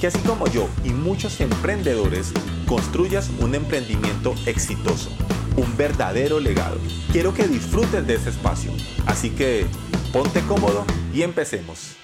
que 0.00 0.06
así 0.06 0.18
como 0.20 0.46
yo 0.46 0.68
y 0.82 0.90
muchos 0.90 1.40
emprendedores 1.40 2.32
construyas 2.66 3.30
un 3.40 3.54
emprendimiento 3.54 4.34
exitoso, 4.46 5.10
un 5.56 5.76
verdadero 5.76 6.40
legado. 6.40 6.78
Quiero 7.12 7.34
que 7.34 7.46
disfrutes 7.46 8.06
de 8.06 8.14
ese 8.14 8.30
espacio, 8.30 8.72
así 9.06 9.30
que 9.30 9.66
ponte 10.12 10.40
cómodo 10.40 10.84
y 11.12 11.22
empecemos. 11.22 11.99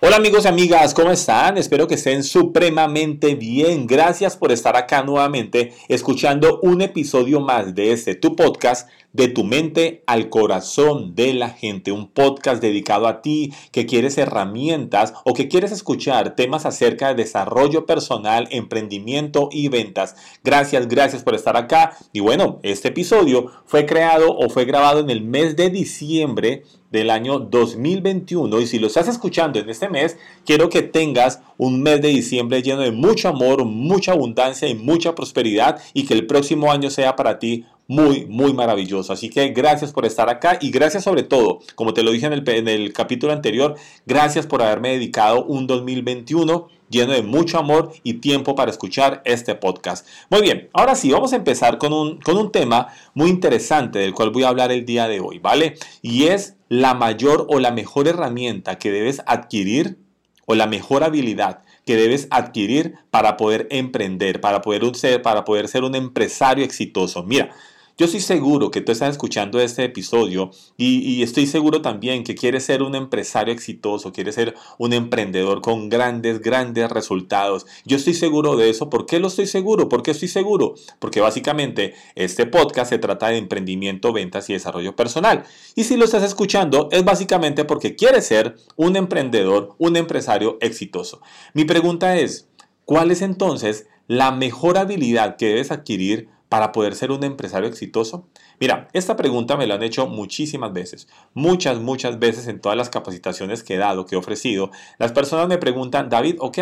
Hola 0.00 0.16
amigos 0.16 0.44
y 0.44 0.48
amigas, 0.48 0.92
¿cómo 0.92 1.12
están? 1.12 1.56
Espero 1.56 1.86
que 1.86 1.94
estén 1.94 2.24
supremamente 2.24 3.36
bien. 3.36 3.86
Gracias 3.86 4.36
por 4.36 4.50
estar 4.52 4.76
acá 4.76 5.02
nuevamente 5.02 5.72
escuchando 5.88 6.58
un 6.62 6.82
episodio 6.82 7.40
más 7.40 7.74
de 7.74 7.92
este 7.92 8.14
tu 8.14 8.34
podcast 8.36 8.88
de 9.12 9.28
tu 9.28 9.44
mente 9.44 10.02
al 10.06 10.28
corazón 10.28 11.14
de 11.14 11.32
la 11.32 11.48
gente, 11.48 11.92
un 11.92 12.10
podcast 12.10 12.60
dedicado 12.60 13.06
a 13.06 13.22
ti 13.22 13.54
que 13.70 13.86
quieres 13.86 14.18
herramientas 14.18 15.14
o 15.24 15.32
que 15.32 15.46
quieres 15.46 15.70
escuchar 15.70 16.34
temas 16.34 16.66
acerca 16.66 17.08
de 17.08 17.22
desarrollo 17.22 17.86
personal, 17.86 18.48
emprendimiento 18.50 19.48
y 19.52 19.68
ventas. 19.68 20.16
Gracias, 20.42 20.88
gracias 20.88 21.22
por 21.22 21.36
estar 21.36 21.56
acá. 21.56 21.96
Y 22.12 22.18
bueno, 22.18 22.58
este 22.64 22.88
episodio 22.88 23.52
fue 23.64 23.86
creado 23.86 24.36
o 24.36 24.50
fue 24.50 24.64
grabado 24.64 24.98
en 24.98 25.10
el 25.10 25.22
mes 25.22 25.54
de 25.54 25.70
diciembre 25.70 26.64
del 26.94 27.10
año 27.10 27.40
2021 27.40 28.60
y 28.60 28.66
si 28.68 28.78
lo 28.78 28.86
estás 28.86 29.08
escuchando 29.08 29.58
en 29.58 29.68
este 29.68 29.88
mes, 29.88 30.16
quiero 30.46 30.68
que 30.68 30.82
tengas 30.82 31.40
un 31.58 31.82
mes 31.82 32.00
de 32.00 32.08
diciembre 32.08 32.62
lleno 32.62 32.82
de 32.82 32.92
mucho 32.92 33.28
amor, 33.28 33.64
mucha 33.64 34.12
abundancia 34.12 34.68
y 34.68 34.76
mucha 34.76 35.16
prosperidad 35.16 35.82
y 35.92 36.06
que 36.06 36.14
el 36.14 36.26
próximo 36.28 36.70
año 36.70 36.90
sea 36.90 37.16
para 37.16 37.40
ti 37.40 37.64
muy, 37.88 38.26
muy 38.26 38.52
maravilloso. 38.54 39.12
Así 39.12 39.28
que 39.28 39.48
gracias 39.48 39.92
por 39.92 40.06
estar 40.06 40.28
acá 40.28 40.56
y 40.60 40.70
gracias 40.70 41.02
sobre 41.02 41.24
todo, 41.24 41.58
como 41.74 41.94
te 41.94 42.04
lo 42.04 42.12
dije 42.12 42.26
en 42.26 42.32
el, 42.32 42.48
en 42.48 42.68
el 42.68 42.92
capítulo 42.92 43.32
anterior, 43.32 43.74
gracias 44.06 44.46
por 44.46 44.62
haberme 44.62 44.90
dedicado 44.90 45.44
un 45.44 45.66
2021 45.66 46.68
lleno 46.90 47.12
de 47.12 47.22
mucho 47.22 47.58
amor 47.58 47.92
y 48.04 48.14
tiempo 48.14 48.54
para 48.54 48.70
escuchar 48.70 49.20
este 49.24 49.54
podcast. 49.54 50.06
Muy 50.30 50.42
bien, 50.42 50.68
ahora 50.72 50.94
sí, 50.94 51.10
vamos 51.10 51.32
a 51.32 51.36
empezar 51.36 51.78
con 51.78 51.92
un, 51.92 52.20
con 52.20 52.36
un 52.36 52.52
tema 52.52 52.88
muy 53.14 53.30
interesante 53.30 53.98
del 53.98 54.14
cual 54.14 54.30
voy 54.30 54.44
a 54.44 54.48
hablar 54.48 54.70
el 54.70 54.86
día 54.86 55.08
de 55.08 55.20
hoy, 55.20 55.38
¿vale? 55.38 55.74
Y 56.02 56.24
es 56.24 56.56
la 56.80 56.92
mayor 56.94 57.46
o 57.48 57.60
la 57.60 57.70
mejor 57.70 58.08
herramienta 58.08 58.78
que 58.78 58.90
debes 58.90 59.22
adquirir 59.26 59.98
o 60.44 60.56
la 60.56 60.66
mejor 60.66 61.04
habilidad 61.04 61.62
que 61.86 61.94
debes 61.94 62.26
adquirir 62.30 62.94
para 63.10 63.36
poder 63.36 63.68
emprender, 63.70 64.40
para 64.40 64.60
poder 64.60 64.82
ser, 64.96 65.22
para 65.22 65.44
poder 65.44 65.68
ser 65.68 65.84
un 65.84 65.94
empresario 65.94 66.64
exitoso. 66.64 67.22
Mira, 67.22 67.50
yo 67.96 68.06
estoy 68.06 68.20
seguro 68.20 68.72
que 68.72 68.80
tú 68.80 68.90
estás 68.90 69.10
escuchando 69.10 69.60
este 69.60 69.84
episodio 69.84 70.50
y, 70.76 71.22
estoy 71.22 71.46
seguro 71.46 71.80
también 71.80 72.24
que 72.24 72.34
quieres 72.34 72.64
ser 72.64 72.82
un 72.82 72.94
empresario 72.94 73.54
exitoso, 73.54 74.12
quieres 74.12 74.34
ser 74.34 74.54
un 74.78 74.92
emprendedor 74.92 75.60
con 75.60 75.88
grandes, 75.88 76.40
grandes 76.40 76.90
resultados. 76.90 77.66
Yo 77.84 77.96
estoy 77.96 78.14
seguro 78.14 78.56
de 78.56 78.68
eso. 78.68 78.90
¿Por 78.90 79.06
qué 79.06 79.20
lo 79.20 79.28
estoy 79.28 79.46
seguro? 79.46 79.88
¿Por 79.88 80.02
qué 80.02 80.10
estoy 80.10 80.28
seguro? 80.28 80.74
Porque 80.98 81.20
básicamente 81.20 81.94
este 82.16 82.46
podcast 82.46 82.90
se 82.90 82.98
trata 82.98 83.28
de 83.28 83.38
emprendimiento, 83.38 84.12
ventas 84.12 84.50
y 84.50 84.54
desarrollo 84.54 84.96
personal. 84.96 85.44
Y 85.76 85.84
si 85.84 85.96
lo 85.96 86.04
estás 86.04 86.24
escuchando 86.24 86.88
es 86.90 87.04
básicamente 87.04 87.64
porque 87.64 87.94
quieres 87.94 88.26
ser 88.26 88.56
un 88.76 88.96
emprendedor, 88.96 89.76
un 89.78 89.96
empresario 89.96 90.58
exitoso. 90.60 91.20
Mi 91.52 91.64
pregunta 91.64 92.16
es, 92.16 92.48
¿cuál 92.84 93.12
es 93.12 93.22
entonces 93.22 93.86
la 94.08 94.32
mejor 94.32 94.78
habilidad 94.78 95.36
que 95.36 95.46
debes 95.46 95.70
adquirir 95.70 96.33
para 96.54 96.70
poder 96.70 96.94
ser 96.94 97.10
un 97.10 97.24
empresario 97.24 97.68
exitoso? 97.68 98.28
Mira, 98.60 98.86
esta 98.92 99.16
pregunta 99.16 99.56
me 99.56 99.66
la 99.66 99.74
han 99.74 99.82
hecho 99.82 100.06
muchísimas 100.06 100.72
veces, 100.72 101.08
muchas, 101.32 101.80
muchas 101.80 102.20
veces 102.20 102.46
en 102.46 102.60
todas 102.60 102.78
las 102.78 102.90
capacitaciones 102.90 103.64
que 103.64 103.74
he 103.74 103.76
dado, 103.76 104.06
que 104.06 104.14
he 104.14 104.18
ofrecido. 104.18 104.70
Las 104.98 105.10
personas 105.10 105.48
me 105.48 105.58
preguntan, 105.58 106.08
David, 106.08 106.36
ok, 106.38 106.58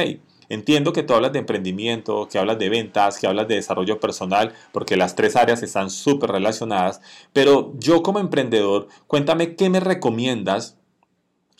entiendo 0.48 0.94
que 0.94 1.02
tú 1.02 1.12
hablas 1.12 1.34
de 1.34 1.40
emprendimiento, 1.40 2.26
que 2.26 2.38
hablas 2.38 2.58
de 2.58 2.70
ventas, 2.70 3.18
que 3.18 3.26
hablas 3.26 3.48
de 3.48 3.56
desarrollo 3.56 4.00
personal, 4.00 4.54
porque 4.72 4.96
las 4.96 5.14
tres 5.14 5.36
áreas 5.36 5.62
están 5.62 5.90
súper 5.90 6.30
relacionadas, 6.30 7.02
pero 7.34 7.74
yo 7.76 8.02
como 8.02 8.18
emprendedor, 8.18 8.88
cuéntame 9.06 9.56
qué 9.56 9.68
me 9.68 9.80
recomiendas 9.80 10.78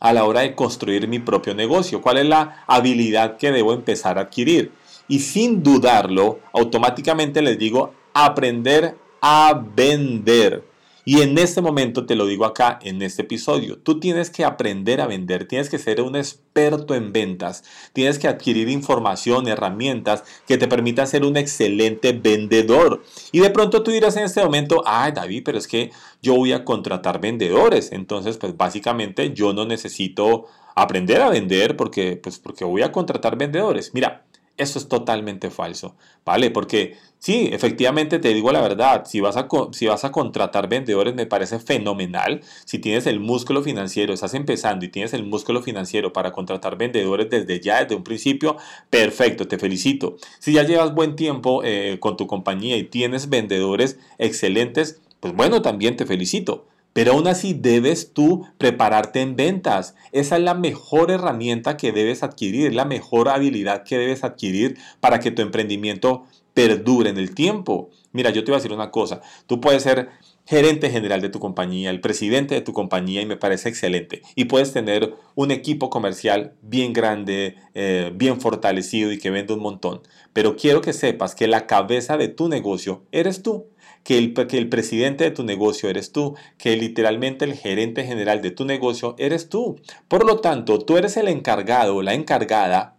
a 0.00 0.14
la 0.14 0.25
hora 0.25 0.41
de 0.41 0.54
construir 0.54 1.06
mi 1.06 1.19
propio 1.19 1.54
negocio, 1.54 2.00
cuál 2.00 2.16
es 2.16 2.25
la 2.25 2.64
habilidad 2.66 3.37
que 3.37 3.53
debo 3.53 3.75
empezar 3.75 4.16
a 4.16 4.22
adquirir. 4.22 4.72
Y 5.06 5.19
sin 5.19 5.62
dudarlo, 5.62 6.38
automáticamente 6.54 7.43
les 7.43 7.59
digo, 7.59 7.93
aprender 8.14 8.96
a 9.20 9.62
vender. 9.74 10.64
Y 11.04 11.20
en 11.20 11.36
este 11.36 11.60
momento 11.60 12.06
te 12.06 12.14
lo 12.14 12.26
digo 12.26 12.44
acá 12.44 12.78
en 12.80 13.02
este 13.02 13.22
episodio, 13.22 13.76
tú 13.76 13.98
tienes 13.98 14.30
que 14.30 14.44
aprender 14.44 15.00
a 15.00 15.08
vender, 15.08 15.48
tienes 15.48 15.68
que 15.68 15.78
ser 15.78 16.00
un 16.00 16.14
experto 16.14 16.94
en 16.94 17.12
ventas, 17.12 17.64
tienes 17.92 18.20
que 18.20 18.28
adquirir 18.28 18.68
información, 18.68 19.48
herramientas 19.48 20.22
que 20.46 20.58
te 20.58 20.68
permitan 20.68 21.08
ser 21.08 21.24
un 21.24 21.36
excelente 21.36 22.12
vendedor. 22.12 23.02
Y 23.32 23.40
de 23.40 23.50
pronto 23.50 23.82
tú 23.82 23.90
dirás 23.90 24.16
en 24.16 24.24
este 24.24 24.44
momento, 24.44 24.84
ay 24.86 25.10
David, 25.10 25.42
pero 25.44 25.58
es 25.58 25.66
que 25.66 25.90
yo 26.22 26.36
voy 26.36 26.52
a 26.52 26.64
contratar 26.64 27.20
vendedores, 27.20 27.90
entonces 27.90 28.36
pues 28.36 28.56
básicamente 28.56 29.32
yo 29.32 29.52
no 29.52 29.64
necesito 29.64 30.46
aprender 30.76 31.20
a 31.20 31.30
vender 31.30 31.76
porque 31.76 32.16
pues 32.16 32.38
porque 32.38 32.64
voy 32.64 32.82
a 32.82 32.92
contratar 32.92 33.36
vendedores. 33.36 33.92
Mira, 33.92 34.24
eso 34.62 34.78
es 34.78 34.88
totalmente 34.88 35.50
falso, 35.50 35.94
¿vale? 36.24 36.50
Porque 36.50 36.96
sí, 37.18 37.50
efectivamente 37.52 38.18
te 38.18 38.32
digo 38.32 38.50
la 38.52 38.60
verdad, 38.60 39.04
si 39.06 39.20
vas, 39.20 39.36
a, 39.36 39.48
si 39.72 39.86
vas 39.86 40.04
a 40.04 40.12
contratar 40.12 40.68
vendedores 40.68 41.14
me 41.14 41.26
parece 41.26 41.58
fenomenal. 41.58 42.40
Si 42.64 42.78
tienes 42.78 43.06
el 43.06 43.20
músculo 43.20 43.62
financiero, 43.62 44.14
estás 44.14 44.34
empezando 44.34 44.84
y 44.84 44.88
tienes 44.88 45.12
el 45.12 45.24
músculo 45.24 45.62
financiero 45.62 46.12
para 46.12 46.32
contratar 46.32 46.78
vendedores 46.78 47.28
desde 47.28 47.60
ya, 47.60 47.82
desde 47.82 47.96
un 47.96 48.04
principio, 48.04 48.56
perfecto, 48.88 49.46
te 49.46 49.58
felicito. 49.58 50.16
Si 50.38 50.52
ya 50.52 50.62
llevas 50.62 50.94
buen 50.94 51.16
tiempo 51.16 51.62
eh, 51.64 51.98
con 52.00 52.16
tu 52.16 52.26
compañía 52.26 52.76
y 52.76 52.84
tienes 52.84 53.28
vendedores 53.28 53.98
excelentes, 54.18 55.00
pues 55.20 55.34
bueno, 55.34 55.62
también 55.62 55.96
te 55.96 56.06
felicito. 56.06 56.66
Pero 56.92 57.12
aún 57.12 57.26
así 57.26 57.54
debes 57.54 58.12
tú 58.12 58.47
prepararte 58.58 59.20
en 59.20 59.36
ventas. 59.36 59.94
Esa 60.12 60.36
es 60.36 60.42
la 60.42 60.54
mejor 60.54 61.10
herramienta 61.10 61.76
que 61.76 61.92
debes 61.92 62.22
adquirir, 62.22 62.75
la 62.75 62.84
mejor 62.84 63.28
habilidad 63.28 63.84
que 63.84 63.98
debes 63.98 64.25
adquirir 64.25 64.78
para 65.00 65.20
que 65.20 65.31
tu 65.31 65.42
emprendimiento 65.42 66.25
perdure 66.54 67.10
en 67.10 67.19
el 67.19 67.34
tiempo. 67.34 67.91
Mira, 68.12 68.31
yo 68.31 68.44
te 68.44 68.50
voy 68.50 68.56
a 68.56 68.58
decir 68.58 68.72
una 68.72 68.91
cosa. 68.91 69.22
Tú 69.47 69.60
puedes 69.60 69.82
ser 69.82 70.10
gerente 70.44 70.91
general 70.91 71.20
de 71.20 71.28
tu 71.28 71.38
compañía, 71.38 71.91
el 71.91 72.00
presidente 72.00 72.54
de 72.54 72.60
tu 72.60 72.72
compañía 72.72 73.22
y 73.22 73.26
me 73.26 73.36
parece 73.36 73.69
excelente. 73.69 74.22
Y 74.34 74.47
puedes 74.47 74.72
tener 74.72 75.14
un 75.34 75.50
equipo 75.50 75.88
comercial 75.88 76.54
bien 76.62 76.92
grande, 76.92 77.56
eh, 77.75 78.12
bien 78.14 78.41
fortalecido 78.41 79.12
y 79.12 79.19
que 79.19 79.31
vende 79.31 79.54
un 79.54 79.60
montón. 79.60 80.02
Pero 80.32 80.56
quiero 80.56 80.81
que 80.81 80.92
sepas 80.92 81.34
que 81.34 81.47
la 81.47 81.66
cabeza 81.66 82.16
de 82.16 82.28
tu 82.28 82.48
negocio 82.48 83.04
eres 83.12 83.42
tú 83.42 83.66
que 84.04 84.18
el, 84.18 84.34
que 84.34 84.58
el 84.58 84.68
presidente 84.68 85.24
de 85.24 85.30
tu 85.30 85.44
negocio 85.44 85.88
eres 85.88 86.12
tú, 86.12 86.34
que 86.58 86.76
literalmente 86.76 87.44
el 87.44 87.54
gerente 87.54 88.04
general 88.04 88.42
de 88.42 88.50
tu 88.50 88.64
negocio 88.64 89.14
eres 89.18 89.48
tú. 89.48 89.80
Por 90.08 90.26
lo 90.26 90.40
tanto, 90.40 90.78
tú 90.78 90.96
eres 90.96 91.16
el 91.16 91.28
encargado 91.28 91.96
o 91.96 92.02
la 92.02 92.14
encargada 92.14 92.96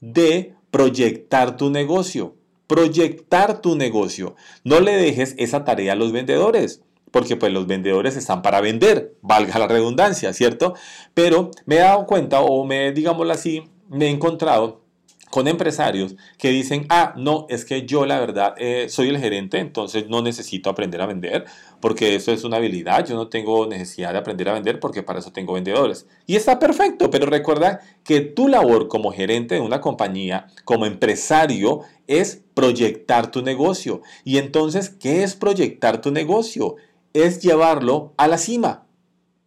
de 0.00 0.54
proyectar 0.70 1.56
tu 1.56 1.70
negocio. 1.70 2.36
Proyectar 2.66 3.60
tu 3.60 3.76
negocio. 3.76 4.36
No 4.64 4.80
le 4.80 4.92
dejes 4.92 5.34
esa 5.38 5.64
tarea 5.64 5.92
a 5.92 5.96
los 5.96 6.12
vendedores 6.12 6.82
porque 7.14 7.36
pues 7.36 7.52
los 7.52 7.68
vendedores 7.68 8.16
están 8.16 8.42
para 8.42 8.60
vender, 8.60 9.14
valga 9.22 9.60
la 9.60 9.68
redundancia, 9.68 10.32
¿cierto? 10.32 10.74
Pero 11.14 11.52
me 11.64 11.76
he 11.76 11.78
dado 11.78 12.06
cuenta 12.06 12.40
o 12.40 12.64
me, 12.64 12.90
digámoslo 12.90 13.32
así, 13.32 13.70
me 13.88 14.06
he 14.06 14.10
encontrado 14.10 14.83
con 15.34 15.48
empresarios 15.48 16.14
que 16.38 16.50
dicen, 16.50 16.86
ah, 16.90 17.12
no, 17.16 17.46
es 17.48 17.64
que 17.64 17.84
yo 17.84 18.06
la 18.06 18.20
verdad 18.20 18.54
eh, 18.56 18.86
soy 18.88 19.08
el 19.08 19.18
gerente, 19.18 19.58
entonces 19.58 20.08
no 20.08 20.22
necesito 20.22 20.70
aprender 20.70 21.00
a 21.02 21.06
vender, 21.06 21.44
porque 21.80 22.14
eso 22.14 22.30
es 22.30 22.44
una 22.44 22.58
habilidad, 22.58 23.04
yo 23.04 23.16
no 23.16 23.26
tengo 23.26 23.66
necesidad 23.66 24.12
de 24.12 24.18
aprender 24.20 24.48
a 24.48 24.52
vender 24.52 24.78
porque 24.78 25.02
para 25.02 25.18
eso 25.18 25.32
tengo 25.32 25.54
vendedores. 25.54 26.06
Y 26.24 26.36
está 26.36 26.60
perfecto, 26.60 27.10
pero 27.10 27.26
recuerda 27.26 27.80
que 28.04 28.20
tu 28.20 28.46
labor 28.46 28.86
como 28.86 29.10
gerente 29.10 29.56
de 29.56 29.60
una 29.60 29.80
compañía, 29.80 30.46
como 30.64 30.86
empresario, 30.86 31.80
es 32.06 32.44
proyectar 32.54 33.32
tu 33.32 33.42
negocio. 33.42 34.02
Y 34.22 34.38
entonces, 34.38 34.88
¿qué 34.88 35.24
es 35.24 35.34
proyectar 35.34 36.00
tu 36.00 36.12
negocio? 36.12 36.76
Es 37.12 37.42
llevarlo 37.42 38.14
a 38.18 38.28
la 38.28 38.38
cima. 38.38 38.83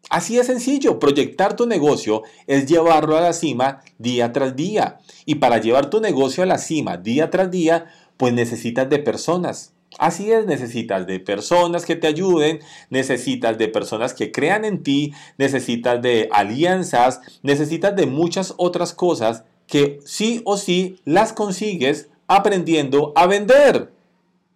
Así 0.10 0.38
de 0.38 0.44
sencillo, 0.44 1.00
proyectar 1.00 1.56
tu 1.56 1.66
negocio 1.66 2.24
es 2.48 2.66
llevarlo 2.66 3.18
a 3.18 3.22
la 3.22 3.34
cima 3.34 3.82
día 3.98 4.32
tras 4.32 4.56
día. 4.56 5.00
Y 5.26 5.36
para 5.36 5.60
llevar 5.60 5.90
tu 5.90 6.00
negocio 6.00 6.44
a 6.44 6.46
la 6.46 6.58
cima 6.58 6.98
día 6.98 7.30
tras 7.30 7.52
día, 7.52 7.88
pues 8.16 8.34
necesitas 8.34 8.90
de 8.90 9.00
personas. 9.00 9.74
Así 10.00 10.32
es, 10.32 10.46
necesitas 10.46 11.08
de 11.08 11.20
personas 11.20 11.86
que 11.86 11.96
te 11.96 12.08
ayuden, 12.08 12.60
necesitas 12.90 13.58
de 13.58 13.68
personas 13.68 14.14
que 14.14 14.32
crean 14.32 14.64
en 14.64 14.84
ti, 14.84 15.14
necesitas 15.38 16.02
de 16.02 16.30
alianzas, 16.32 17.22
necesitas 17.42 17.96
de 17.96 18.06
muchas 18.06 18.54
otras 18.58 18.94
cosas 18.94 19.44
que 19.66 20.00
sí 20.06 20.42
o 20.46 20.58
sí 20.58 21.00
las 21.04 21.34
consigues 21.34 22.10
aprendiendo 22.28 23.12
a 23.16 23.28
vender. 23.28 23.92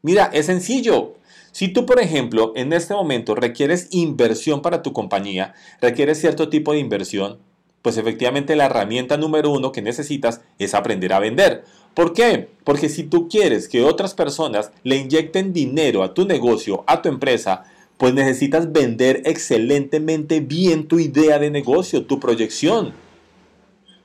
Mira, 0.01 0.29
es 0.33 0.45
sencillo. 0.45 1.15
Si 1.51 1.67
tú, 1.67 1.85
por 1.85 1.99
ejemplo, 1.99 2.53
en 2.55 2.71
este 2.71 2.93
momento 2.93 3.35
requieres 3.35 3.87
inversión 3.91 4.61
para 4.61 4.81
tu 4.81 4.93
compañía, 4.93 5.53
requieres 5.81 6.19
cierto 6.19 6.49
tipo 6.49 6.71
de 6.71 6.79
inversión, 6.79 7.39
pues 7.81 7.97
efectivamente 7.97 8.55
la 8.55 8.65
herramienta 8.65 9.17
número 9.17 9.51
uno 9.51 9.71
que 9.71 9.81
necesitas 9.81 10.41
es 10.59 10.73
aprender 10.73 11.13
a 11.13 11.19
vender. 11.19 11.63
¿Por 11.93 12.13
qué? 12.13 12.47
Porque 12.63 12.89
si 12.89 13.03
tú 13.03 13.27
quieres 13.27 13.67
que 13.67 13.83
otras 13.83 14.13
personas 14.13 14.71
le 14.83 14.97
inyecten 14.97 15.51
dinero 15.51 16.03
a 16.03 16.13
tu 16.13 16.25
negocio, 16.25 16.83
a 16.87 17.01
tu 17.01 17.09
empresa, 17.09 17.65
pues 17.97 18.13
necesitas 18.13 18.71
vender 18.71 19.21
excelentemente 19.25 20.39
bien 20.39 20.87
tu 20.87 20.99
idea 20.99 21.37
de 21.37 21.51
negocio, 21.51 22.05
tu 22.05 22.19
proyección. 22.19 22.93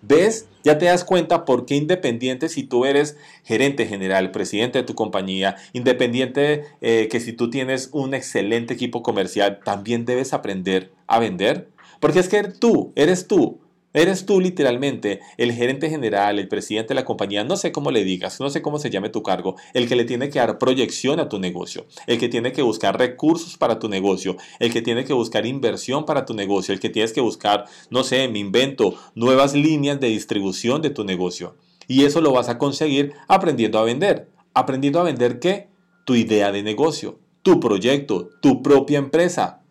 ¿Ves? 0.08 0.46
Ya 0.62 0.78
te 0.78 0.84
das 0.86 1.02
cuenta 1.04 1.44
por 1.44 1.66
qué 1.66 1.74
independiente 1.74 2.48
si 2.48 2.62
tú 2.62 2.84
eres 2.84 3.16
gerente 3.42 3.86
general, 3.86 4.30
presidente 4.30 4.78
de 4.78 4.84
tu 4.84 4.94
compañía, 4.94 5.56
independiente 5.72 6.64
eh, 6.80 7.08
que 7.10 7.18
si 7.18 7.32
tú 7.32 7.50
tienes 7.50 7.90
un 7.92 8.14
excelente 8.14 8.74
equipo 8.74 9.02
comercial, 9.02 9.60
también 9.64 10.04
debes 10.04 10.32
aprender 10.32 10.92
a 11.08 11.18
vender. 11.18 11.70
Porque 11.98 12.20
es 12.20 12.28
que 12.28 12.44
tú, 12.44 12.92
eres 12.94 13.26
tú, 13.26 13.58
Eres 13.96 14.26
tú 14.26 14.42
literalmente 14.42 15.20
el 15.38 15.54
gerente 15.54 15.88
general, 15.88 16.38
el 16.38 16.48
presidente 16.48 16.88
de 16.88 16.96
la 16.96 17.06
compañía, 17.06 17.44
no 17.44 17.56
sé 17.56 17.72
cómo 17.72 17.90
le 17.90 18.04
digas, 18.04 18.40
no 18.40 18.50
sé 18.50 18.60
cómo 18.60 18.78
se 18.78 18.90
llame 18.90 19.08
tu 19.08 19.22
cargo, 19.22 19.56
el 19.72 19.88
que 19.88 19.96
le 19.96 20.04
tiene 20.04 20.28
que 20.28 20.38
dar 20.38 20.58
proyección 20.58 21.18
a 21.18 21.30
tu 21.30 21.38
negocio, 21.38 21.86
el 22.06 22.18
que 22.18 22.28
tiene 22.28 22.52
que 22.52 22.60
buscar 22.60 22.98
recursos 22.98 23.56
para 23.56 23.78
tu 23.78 23.88
negocio, 23.88 24.36
el 24.60 24.70
que 24.70 24.82
tiene 24.82 25.06
que 25.06 25.14
buscar 25.14 25.46
inversión 25.46 26.04
para 26.04 26.26
tu 26.26 26.34
negocio, 26.34 26.74
el 26.74 26.80
que 26.80 26.90
tienes 26.90 27.14
que 27.14 27.22
buscar, 27.22 27.64
no 27.88 28.04
sé, 28.04 28.28
me 28.28 28.38
invento, 28.38 28.94
nuevas 29.14 29.54
líneas 29.54 29.98
de 29.98 30.08
distribución 30.08 30.82
de 30.82 30.90
tu 30.90 31.02
negocio. 31.02 31.56
Y 31.88 32.04
eso 32.04 32.20
lo 32.20 32.32
vas 32.32 32.50
a 32.50 32.58
conseguir 32.58 33.14
aprendiendo 33.28 33.78
a 33.78 33.84
vender. 33.84 34.28
¿Aprendiendo 34.52 35.00
a 35.00 35.04
vender 35.04 35.40
qué? 35.40 35.70
Tu 36.04 36.16
idea 36.16 36.52
de 36.52 36.62
negocio, 36.62 37.18
tu 37.40 37.60
proyecto, 37.60 38.28
tu 38.42 38.62
propia 38.62 38.98
empresa. 38.98 39.62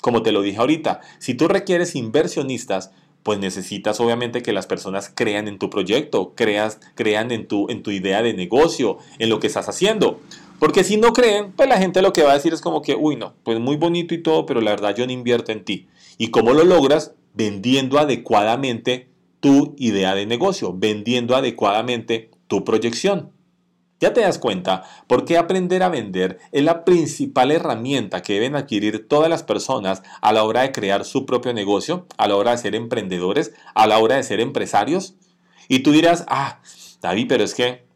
Como 0.00 0.22
te 0.22 0.30
lo 0.30 0.42
dije 0.42 0.58
ahorita, 0.58 1.00
si 1.18 1.34
tú 1.34 1.48
requieres 1.48 1.96
inversionistas, 1.96 2.92
pues 3.22 3.38
necesitas 3.38 4.00
obviamente 4.00 4.42
que 4.42 4.52
las 4.52 4.66
personas 4.66 5.12
crean 5.14 5.48
en 5.48 5.58
tu 5.58 5.70
proyecto, 5.70 6.34
creas, 6.34 6.80
crean 6.94 7.30
en 7.30 7.46
tu, 7.46 7.68
en 7.70 7.82
tu 7.82 7.90
idea 7.90 8.22
de 8.22 8.34
negocio, 8.34 8.98
en 9.18 9.28
lo 9.28 9.40
que 9.40 9.46
estás 9.46 9.68
haciendo. 9.68 10.20
Porque 10.58 10.84
si 10.84 10.96
no 10.96 11.12
creen, 11.12 11.52
pues 11.52 11.68
la 11.68 11.78
gente 11.78 12.02
lo 12.02 12.12
que 12.12 12.22
va 12.22 12.32
a 12.32 12.34
decir 12.34 12.52
es 12.52 12.60
como 12.60 12.82
que, 12.82 12.94
uy, 12.94 13.16
no, 13.16 13.34
pues 13.42 13.58
muy 13.58 13.76
bonito 13.76 14.14
y 14.14 14.22
todo, 14.22 14.46
pero 14.46 14.60
la 14.60 14.70
verdad 14.70 14.94
yo 14.94 15.06
no 15.06 15.12
invierto 15.12 15.52
en 15.52 15.64
ti. 15.64 15.88
¿Y 16.18 16.28
cómo 16.28 16.52
lo 16.52 16.64
logras? 16.64 17.14
Vendiendo 17.34 17.98
adecuadamente 17.98 19.08
tu 19.40 19.74
idea 19.76 20.14
de 20.14 20.26
negocio, 20.26 20.72
vendiendo 20.72 21.34
adecuadamente 21.34 22.30
tu 22.46 22.64
proyección. 22.64 23.32
Ya 24.02 24.12
te 24.12 24.22
das 24.22 24.40
cuenta 24.40 24.82
por 25.06 25.24
qué 25.24 25.38
aprender 25.38 25.84
a 25.84 25.88
vender 25.88 26.40
es 26.50 26.64
la 26.64 26.84
principal 26.84 27.52
herramienta 27.52 28.20
que 28.20 28.32
deben 28.32 28.56
adquirir 28.56 29.06
todas 29.06 29.30
las 29.30 29.44
personas 29.44 30.02
a 30.20 30.32
la 30.32 30.42
hora 30.42 30.62
de 30.62 30.72
crear 30.72 31.04
su 31.04 31.24
propio 31.24 31.54
negocio, 31.54 32.08
a 32.16 32.26
la 32.26 32.34
hora 32.34 32.50
de 32.50 32.58
ser 32.58 32.74
emprendedores, 32.74 33.54
a 33.76 33.86
la 33.86 34.00
hora 34.00 34.16
de 34.16 34.24
ser 34.24 34.40
empresarios. 34.40 35.14
Y 35.68 35.84
tú 35.84 35.92
dirás, 35.92 36.24
ah, 36.26 36.60
David, 37.00 37.26
pero 37.28 37.44
es 37.44 37.54
que 37.54 37.86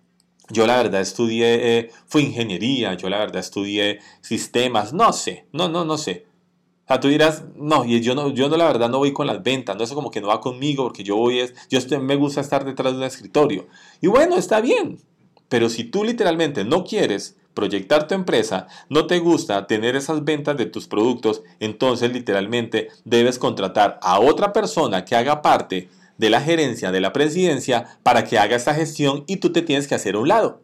yo 0.49 0.69
la 0.69 0.77
verdad 0.77 1.01
estudié, 1.01 1.79
eh, 1.79 1.91
fue 2.07 2.23
ingeniería, 2.23 2.95
yo 2.95 3.11
la 3.11 3.19
verdad 3.19 3.41
estudié 3.41 3.99
sistemas, 4.21 4.93
no 4.93 5.13
sé, 5.13 5.49
no, 5.51 5.69
no, 5.69 5.85
no 5.85 5.99
sé. 5.99 6.27
O 6.85 6.87
sea, 6.87 7.01
tú 7.01 7.09
dirás, 7.09 7.43
no, 7.57 7.85
y 7.85 8.01
yo 8.01 8.15
no, 8.15 8.29
yo 8.29 8.49
no 8.49 8.57
la 8.57 8.67
verdad 8.67 8.89
no 8.89 8.99
voy 8.99 9.13
con 9.13 9.27
las 9.27 9.43
ventas, 9.43 9.77
no 9.77 9.83
es 9.83 9.91
como 9.91 10.13
que 10.13 10.21
no 10.21 10.29
va 10.29 10.41
conmigo 10.41 10.85
porque 10.85 11.03
yo 11.03 11.17
voy 11.17 11.41
es, 11.41 11.53
yo 11.69 11.81
me 12.01 12.15
gusta 12.15 12.43
estar 12.43 12.65
detrás 12.65 12.93
de 12.93 12.99
un 12.99 13.05
escritorio. 13.05 13.67
Y 14.01 14.07
bueno, 14.07 14.37
está 14.37 14.61
bien, 14.61 15.01
pero 15.49 15.69
si 15.69 15.85
tú 15.85 16.05
literalmente 16.05 16.65
no 16.65 16.85
quieres 16.85 17.37
proyectar 17.55 18.07
tu 18.07 18.15
empresa, 18.15 18.67
no 18.91 19.07
te 19.07 19.19
gusta 19.19 19.67
tener 19.67 19.97
esas 19.97 20.25
ventas 20.25 20.57
de 20.57 20.67
tus 20.67 20.87
productos, 20.87 21.43
entonces 21.59 22.13
literalmente 22.13 22.89
debes 23.05 23.39
contratar 23.39 23.99
a 24.03 24.21
otra 24.21 24.53
persona 24.53 25.05
que 25.05 25.17
haga 25.17 25.41
parte 25.41 25.89
de 26.19 26.31
la 26.31 26.41
gerencia, 26.41 26.93
de 26.93 27.01
la 27.01 27.13
presidencia, 27.13 27.99
para 28.03 28.25
que 28.25 28.39
haga 28.39 28.57
esta 28.57 28.75
gestión 28.75 29.25
y 29.27 29.39
tú 29.39 29.53
te 29.53 29.63
tienes 29.63 29.89
que 29.89 29.95
hacer 29.95 30.15
a 30.15 30.19
un 30.19 30.29
lado. 30.29 30.61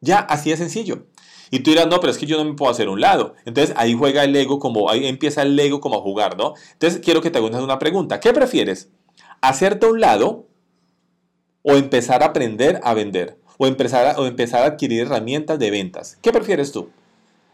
Ya, 0.00 0.18
así 0.18 0.50
de 0.50 0.56
sencillo. 0.56 1.06
Y 1.50 1.60
tú 1.60 1.70
dirás, 1.70 1.86
no, 1.86 2.00
pero 2.00 2.10
es 2.10 2.18
que 2.18 2.26
yo 2.26 2.36
no 2.38 2.44
me 2.44 2.54
puedo 2.54 2.70
hacer 2.70 2.88
a 2.88 2.90
un 2.90 3.00
lado. 3.00 3.34
Entonces 3.44 3.74
ahí 3.78 3.94
juega 3.94 4.24
el 4.24 4.34
ego 4.34 4.58
como, 4.58 4.90
ahí 4.90 5.06
empieza 5.06 5.42
el 5.42 5.58
ego 5.58 5.80
como 5.80 5.96
a 5.96 6.00
jugar, 6.00 6.36
¿no? 6.36 6.54
Entonces 6.72 7.00
quiero 7.04 7.20
que 7.20 7.30
te 7.30 7.38
hagas 7.38 7.62
una 7.62 7.78
pregunta. 7.78 8.20
¿Qué 8.20 8.32
prefieres? 8.32 8.90
¿Hacerte 9.40 9.86
a 9.86 9.90
un 9.90 10.00
lado 10.00 10.46
o 11.62 11.74
empezar 11.74 12.22
a 12.22 12.26
aprender 12.26 12.80
a 12.82 12.94
vender? 12.94 13.38
O 13.62 13.66
empezar, 13.68 14.08
a, 14.08 14.20
o 14.20 14.26
empezar 14.26 14.64
a 14.64 14.66
adquirir 14.66 15.02
herramientas 15.02 15.56
de 15.56 15.70
ventas. 15.70 16.18
¿Qué 16.20 16.32
prefieres 16.32 16.72
tú? 16.72 16.90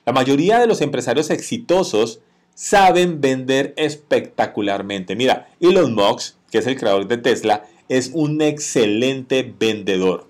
La 0.06 0.12
mayoría 0.14 0.58
de 0.58 0.66
los 0.66 0.80
empresarios 0.80 1.28
exitosos 1.28 2.20
saben 2.54 3.20
vender 3.20 3.74
espectacularmente. 3.76 5.16
Mira, 5.16 5.50
Elon 5.60 5.94
Musk, 5.94 6.36
que 6.50 6.58
es 6.58 6.66
el 6.66 6.78
creador 6.78 7.08
de 7.08 7.18
Tesla, 7.18 7.66
es 7.90 8.12
un 8.14 8.40
excelente 8.40 9.54
vendedor. 9.60 10.26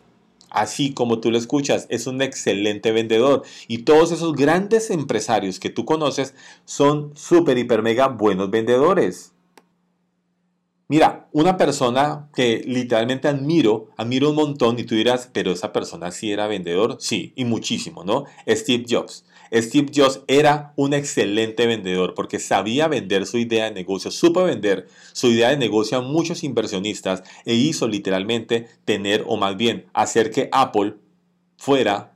Así 0.51 0.95
como 0.95 1.21
tú 1.21 1.31
lo 1.31 1.39
escuchas, 1.39 1.87
es 1.91 2.09
un 2.09 2.23
excelente 2.23 2.91
vendedor. 2.91 3.45
Y 3.69 3.79
todos 3.79 4.11
esos 4.11 4.35
grandes 4.35 4.91
empresarios 4.91 5.61
que 5.61 5.71
tú 5.71 5.85
conoces 5.85 6.35
son 6.65 7.13
súper, 7.15 7.57
hiper, 7.57 7.83
mega 7.83 8.09
buenos 8.09 8.51
vendedores. 8.51 9.33
Mira, 10.91 11.29
una 11.33 11.59
persona 11.59 12.31
que 12.35 12.63
literalmente 12.67 13.29
admiro, 13.29 13.91
admiro 13.99 14.31
un 14.31 14.37
montón 14.37 14.79
y 14.79 14.85
tú 14.85 14.95
dirás, 14.95 15.29
pero 15.31 15.53
esa 15.53 15.71
persona 15.71 16.11
sí 16.11 16.33
era 16.33 16.47
vendedor, 16.47 16.97
sí, 16.99 17.35
y 17.37 17.45
muchísimo, 17.45 18.05
¿no? 18.05 18.25
Steve 18.49 18.87
Jobs. 18.89 19.27
Steve 19.53 19.91
Jobs 19.95 20.23
era 20.29 20.73
un 20.77 20.95
excelente 20.95 21.67
vendedor 21.67 22.15
porque 22.15 22.39
sabía 22.39 22.89
vender 22.89 23.27
su 23.27 23.37
idea 23.37 23.67
de 23.67 23.73
negocio, 23.73 24.11
supo 24.11 24.45
vender 24.45 24.87
su 25.13 25.27
idea 25.29 25.51
de 25.51 25.59
negocio 25.59 25.99
a 25.99 26.03
muchos 26.03 26.43
inversionistas 26.43 27.23
e 27.45 27.53
hizo 27.53 27.87
literalmente 27.87 28.67
tener 28.87 29.25
o 29.27 29.37
más 29.37 29.59
bien 29.59 29.87
hacer 29.93 30.31
que 30.31 30.49
Apple 30.53 30.95
fuera 31.59 32.15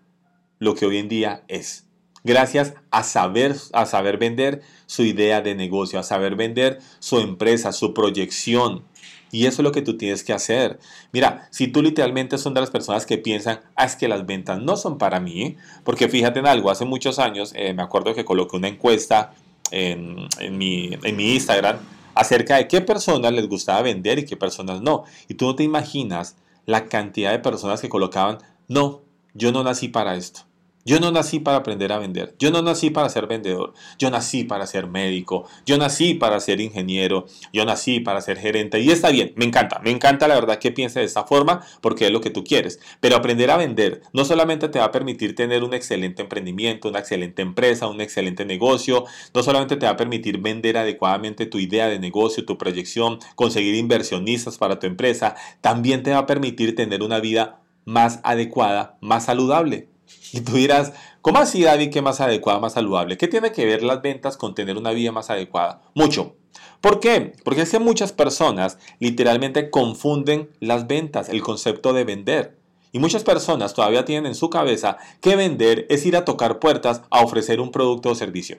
lo 0.58 0.74
que 0.74 0.86
hoy 0.86 0.96
en 0.96 1.08
día 1.08 1.44
es 1.48 1.91
gracias 2.24 2.74
a 2.90 3.02
saber, 3.02 3.56
a 3.72 3.86
saber 3.86 4.18
vender 4.18 4.62
su 4.86 5.02
idea 5.02 5.40
de 5.40 5.54
negocio, 5.54 5.98
a 5.98 6.02
saber 6.02 6.36
vender 6.36 6.78
su 6.98 7.18
empresa, 7.18 7.72
su 7.72 7.94
proyección. 7.94 8.84
Y 9.30 9.46
eso 9.46 9.62
es 9.62 9.64
lo 9.64 9.72
que 9.72 9.80
tú 9.80 9.96
tienes 9.96 10.22
que 10.22 10.34
hacer. 10.34 10.78
Mira, 11.10 11.48
si 11.50 11.66
tú 11.66 11.82
literalmente 11.82 12.36
son 12.36 12.52
de 12.52 12.60
las 12.60 12.70
personas 12.70 13.06
que 13.06 13.16
piensan, 13.16 13.60
ah, 13.76 13.86
es 13.86 13.96
que 13.96 14.06
las 14.06 14.26
ventas 14.26 14.60
no 14.60 14.76
son 14.76 14.98
para 14.98 15.20
mí, 15.20 15.56
porque 15.84 16.08
fíjate 16.08 16.40
en 16.40 16.46
algo, 16.46 16.70
hace 16.70 16.84
muchos 16.84 17.18
años 17.18 17.52
eh, 17.56 17.72
me 17.72 17.82
acuerdo 17.82 18.14
que 18.14 18.26
coloqué 18.26 18.56
una 18.56 18.68
encuesta 18.68 19.32
en, 19.70 20.28
mi, 20.50 20.90
en 21.02 21.16
mi 21.16 21.32
Instagram 21.32 21.78
acerca 22.14 22.56
de 22.56 22.68
qué 22.68 22.82
personas 22.82 23.32
les 23.32 23.48
gustaba 23.48 23.80
vender 23.80 24.18
y 24.18 24.26
qué 24.26 24.36
personas 24.36 24.82
no. 24.82 25.04
Y 25.28 25.34
tú 25.34 25.46
no 25.46 25.56
te 25.56 25.62
imaginas 25.62 26.36
la 26.66 26.84
cantidad 26.84 27.32
de 27.32 27.38
personas 27.38 27.80
que 27.80 27.88
colocaban, 27.88 28.38
no, 28.68 29.00
yo 29.34 29.50
no 29.50 29.64
nací 29.64 29.88
para 29.88 30.14
esto. 30.14 30.42
Yo 30.84 30.98
no 30.98 31.12
nací 31.12 31.38
para 31.38 31.58
aprender 31.58 31.92
a 31.92 31.98
vender. 31.98 32.34
Yo 32.40 32.50
no 32.50 32.60
nací 32.60 32.90
para 32.90 33.08
ser 33.08 33.28
vendedor. 33.28 33.72
Yo 33.98 34.10
nací 34.10 34.42
para 34.42 34.66
ser 34.66 34.88
médico. 34.88 35.48
Yo 35.64 35.78
nací 35.78 36.14
para 36.14 36.40
ser 36.40 36.60
ingeniero. 36.60 37.26
Yo 37.52 37.64
nací 37.64 38.00
para 38.00 38.20
ser 38.20 38.38
gerente. 38.38 38.80
Y 38.80 38.90
está 38.90 39.10
bien, 39.10 39.32
me 39.36 39.44
encanta. 39.44 39.78
Me 39.78 39.90
encanta 39.90 40.26
la 40.26 40.34
verdad 40.34 40.58
que 40.58 40.72
piense 40.72 40.98
de 40.98 41.06
esta 41.06 41.24
forma 41.24 41.60
porque 41.80 42.06
es 42.06 42.12
lo 42.12 42.20
que 42.20 42.30
tú 42.30 42.42
quieres. 42.42 42.80
Pero 42.98 43.14
aprender 43.14 43.50
a 43.52 43.56
vender 43.56 44.02
no 44.12 44.24
solamente 44.24 44.68
te 44.68 44.80
va 44.80 44.86
a 44.86 44.90
permitir 44.90 45.36
tener 45.36 45.62
un 45.62 45.72
excelente 45.72 46.22
emprendimiento, 46.22 46.88
una 46.88 46.98
excelente 46.98 47.42
empresa, 47.42 47.86
un 47.86 48.00
excelente 48.00 48.44
negocio. 48.44 49.04
No 49.34 49.42
solamente 49.44 49.76
te 49.76 49.86
va 49.86 49.92
a 49.92 49.96
permitir 49.96 50.38
vender 50.38 50.78
adecuadamente 50.78 51.46
tu 51.46 51.60
idea 51.60 51.86
de 51.86 52.00
negocio, 52.00 52.44
tu 52.44 52.58
proyección, 52.58 53.20
conseguir 53.36 53.76
inversionistas 53.76 54.58
para 54.58 54.80
tu 54.80 54.88
empresa. 54.88 55.36
También 55.60 56.02
te 56.02 56.10
va 56.10 56.18
a 56.18 56.26
permitir 56.26 56.74
tener 56.74 57.04
una 57.04 57.20
vida 57.20 57.60
más 57.84 58.20
adecuada, 58.24 58.98
más 59.00 59.26
saludable. 59.26 59.91
Y 60.32 60.40
tú 60.40 60.52
dirás, 60.52 60.92
¿cómo 61.20 61.38
así 61.38 61.62
David 61.62 61.90
que 61.90 62.02
más 62.02 62.20
adecuada, 62.20 62.58
más 62.58 62.72
saludable? 62.72 63.18
¿Qué 63.18 63.28
tiene 63.28 63.52
que 63.52 63.66
ver 63.66 63.82
las 63.82 64.00
ventas 64.00 64.36
con 64.36 64.54
tener 64.54 64.78
una 64.78 64.92
vida 64.92 65.12
más 65.12 65.28
adecuada? 65.30 65.82
Mucho. 65.94 66.36
¿Por 66.80 67.00
qué? 67.00 67.34
Porque 67.44 67.62
es 67.62 67.70
que 67.70 67.78
muchas 67.78 68.12
personas 68.12 68.78
literalmente 68.98 69.70
confunden 69.70 70.50
las 70.58 70.86
ventas, 70.86 71.28
el 71.28 71.42
concepto 71.42 71.92
de 71.92 72.04
vender. 72.04 72.58
Y 72.92 72.98
muchas 72.98 73.24
personas 73.24 73.74
todavía 73.74 74.04
tienen 74.04 74.26
en 74.26 74.34
su 74.34 74.50
cabeza 74.50 74.96
que 75.20 75.36
vender 75.36 75.86
es 75.88 76.04
ir 76.04 76.16
a 76.16 76.24
tocar 76.24 76.58
puertas 76.58 77.02
a 77.10 77.22
ofrecer 77.22 77.60
un 77.60 77.70
producto 77.70 78.10
o 78.10 78.14
servicio. 78.14 78.58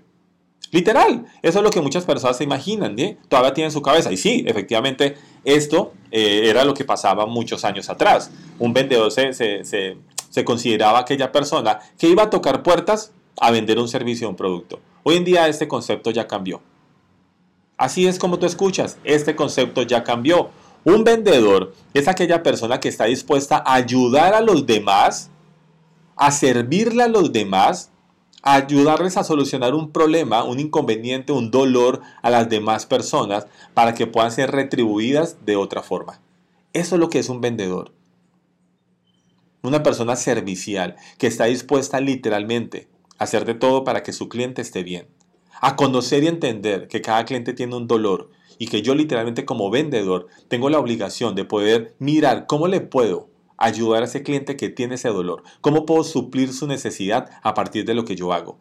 Literal, 0.72 1.25
eso 1.44 1.60
es 1.60 1.63
lo 1.63 1.70
que 1.70 1.82
muchas 1.82 2.03
personas 2.03 2.38
se 2.38 2.44
imaginan, 2.44 2.98
¿eh? 2.98 3.20
todavía 3.30 3.53
tienen 3.53 3.68
en 3.68 3.74
su 3.74 3.84
cabeza. 3.84 4.12
Y 4.12 4.18
sí, 4.18 4.44
efectivamente, 4.48 5.15
esto 5.46 5.94
eh, 6.10 6.50
era 6.50 6.65
lo 6.65 6.74
que 6.74 6.84
pasaba 6.84 7.27
muchos 7.27 7.63
años 7.63 7.92
atrás. 7.92 8.32
Un 8.58 8.74
vendedor 8.74 9.12
se, 9.12 9.98
se 10.34 10.44
consideraba 10.44 10.98
aquella 10.98 11.32
persona 11.32 11.78
que 12.00 12.10
iba 12.10 12.24
a 12.24 12.30
tocar 12.32 12.63
puertas 12.63 13.12
a 13.40 13.52
vender 13.52 13.78
un 13.78 13.88
servicio 13.88 14.25
o 14.25 14.32
un 14.32 14.36
producto. 14.36 14.80
Hoy 15.04 15.18
en 15.18 15.25
día 15.25 15.48
este 15.48 15.68
concepto 15.68 16.10
ya 16.10 16.28
cambió. 16.28 16.60
Así 17.78 18.08
es 18.08 18.18
como 18.18 18.40
tú 18.40 18.48
escuchas, 18.48 18.98
este 19.04 19.36
concepto 19.36 19.84
ya 19.84 20.04
cambió. 20.04 20.50
Un 20.86 21.04
vendedor 21.04 21.75
es 21.94 22.08
aquella 22.08 22.42
persona 22.42 22.80
que 22.80 22.90
está 22.90 23.06
dispuesta 23.06 23.58
a 23.63 23.75
ayudar 23.75 24.34
a 24.34 24.42
los 24.42 24.66
demás, 24.66 25.30
a 26.16 26.32
servirle 26.32 27.04
a 27.04 27.08
los 27.08 27.32
demás, 27.32 27.92
a 28.42 28.56
ayudarles 28.56 29.18
a 29.18 29.24
solucionar 29.24 29.75
un 29.75 29.92
problema, 29.92 30.44
un 30.46 30.60
inconveniente, 30.60 31.32
un 31.32 31.52
dolor 31.52 32.02
a 32.24 32.32
las 32.32 32.50
demás 32.50 32.88
personas 32.88 33.46
para 33.75 33.94
que 33.94 34.08
puedan 34.08 34.32
ser 34.32 34.50
retribuidas 34.50 35.46
de 35.46 35.58
otra 35.58 35.84
forma. 35.84 36.20
Eso 36.74 36.96
es 36.96 37.00
lo 37.00 37.10
que 37.12 37.20
es 37.20 37.30
un 37.30 37.40
vendedor. 37.40 37.92
Una 39.65 39.82
persona 39.82 40.17
servicial 40.17 40.98
que 41.17 41.27
está 41.27 41.46
dispuesta 41.46 42.01
literalmente 42.01 42.89
a 43.17 43.24
hacer 43.24 43.46
de 43.46 43.53
todo 43.53 43.86
para 43.86 44.03
que 44.03 44.12
su 44.12 44.27
cliente 44.27 44.62
esté 44.62 44.84
bien. 44.84 45.08
A 45.62 45.77
conocer 45.77 46.22
y 46.25 46.27
entender 46.27 46.89
que 46.89 47.00
cada 47.00 47.24
cliente 47.24 47.53
tiene 47.53 47.77
un 47.77 47.88
dolor 47.88 48.29
y 48.58 48.67
que 48.67 48.82
yo 48.82 48.93
literalmente 48.93 49.46
como 49.46 49.70
vendedor 49.70 50.27
tengo 50.50 50.70
la 50.70 50.79
obligación 50.79 51.34
de 51.34 51.46
poder 51.46 51.96
mirar 51.98 52.46
cómo 52.46 52.67
le 52.67 52.82
puedo 52.82 53.29
ayudar 53.55 54.01
a 54.01 54.05
ese 54.05 54.22
cliente 54.22 54.58
que 54.58 54.67
tiene 54.67 54.96
ese 54.96 55.08
dolor, 55.08 55.43
cómo 55.62 55.86
puedo 55.86 56.03
suplir 56.03 56.51
su 56.51 56.67
necesidad 56.67 57.29
a 57.41 57.53
partir 57.53 57.86
de 57.86 57.93
lo 57.93 58.03
que 58.03 58.17
yo 58.17 58.34
hago. 58.34 58.60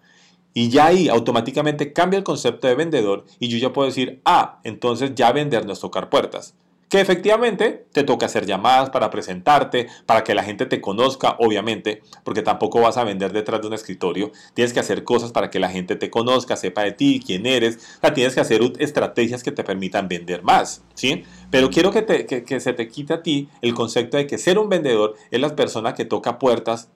Y 0.54 0.68
ya 0.68 0.86
ahí 0.86 1.08
automáticamente 1.08 1.92
cambia 1.92 2.18
el 2.18 2.24
concepto 2.24 2.68
de 2.68 2.76
vendedor 2.76 3.24
y 3.40 3.48
yo 3.48 3.58
ya 3.58 3.72
puedo 3.72 3.88
decir, 3.88 4.22
ah, 4.24 4.60
entonces 4.62 5.16
ya 5.16 5.32
vender 5.32 5.66
no 5.66 5.72
es 5.72 5.80
tocar 5.80 6.10
puertas 6.10 6.54
que 6.92 7.00
efectivamente 7.00 7.86
te 7.90 8.04
toca 8.04 8.26
hacer 8.26 8.44
llamadas 8.44 8.90
para 8.90 9.08
presentarte, 9.08 9.86
para 10.04 10.24
que 10.24 10.34
la 10.34 10.44
gente 10.44 10.66
te 10.66 10.82
conozca, 10.82 11.36
obviamente, 11.38 12.02
porque 12.22 12.42
tampoco 12.42 12.82
vas 12.82 12.98
a 12.98 13.04
vender 13.04 13.32
detrás 13.32 13.62
de 13.62 13.68
un 13.68 13.72
escritorio. 13.72 14.30
Tienes 14.52 14.74
que 14.74 14.80
hacer 14.80 15.02
cosas 15.02 15.32
para 15.32 15.48
que 15.48 15.58
la 15.58 15.70
gente 15.70 15.96
te 15.96 16.10
conozca, 16.10 16.54
sepa 16.54 16.82
de 16.82 16.92
ti, 16.92 17.22
quién 17.24 17.46
eres. 17.46 17.78
O 18.02 18.12
tienes 18.12 18.34
que 18.34 18.42
hacer 18.42 18.60
estrategias 18.78 19.42
que 19.42 19.52
te 19.52 19.64
permitan 19.64 20.06
vender 20.06 20.42
más, 20.42 20.84
¿sí? 20.92 21.24
Pero 21.50 21.70
quiero 21.70 21.92
que, 21.92 22.04
que 22.26 22.60
se 22.60 22.74
te 22.74 22.88
quite 22.88 23.14
a 23.14 23.22
ti 23.22 23.48
el 23.62 23.72
concepto 23.72 24.18
de 24.18 24.26
que 24.26 24.36
ser 24.36 24.58
un 24.58 24.68
vendedor 24.68 25.14
es 25.30 25.40
la 25.40 25.56
persona 25.56 25.94
que 25.94 26.04
toca 26.04 26.38
puertas 26.38 26.90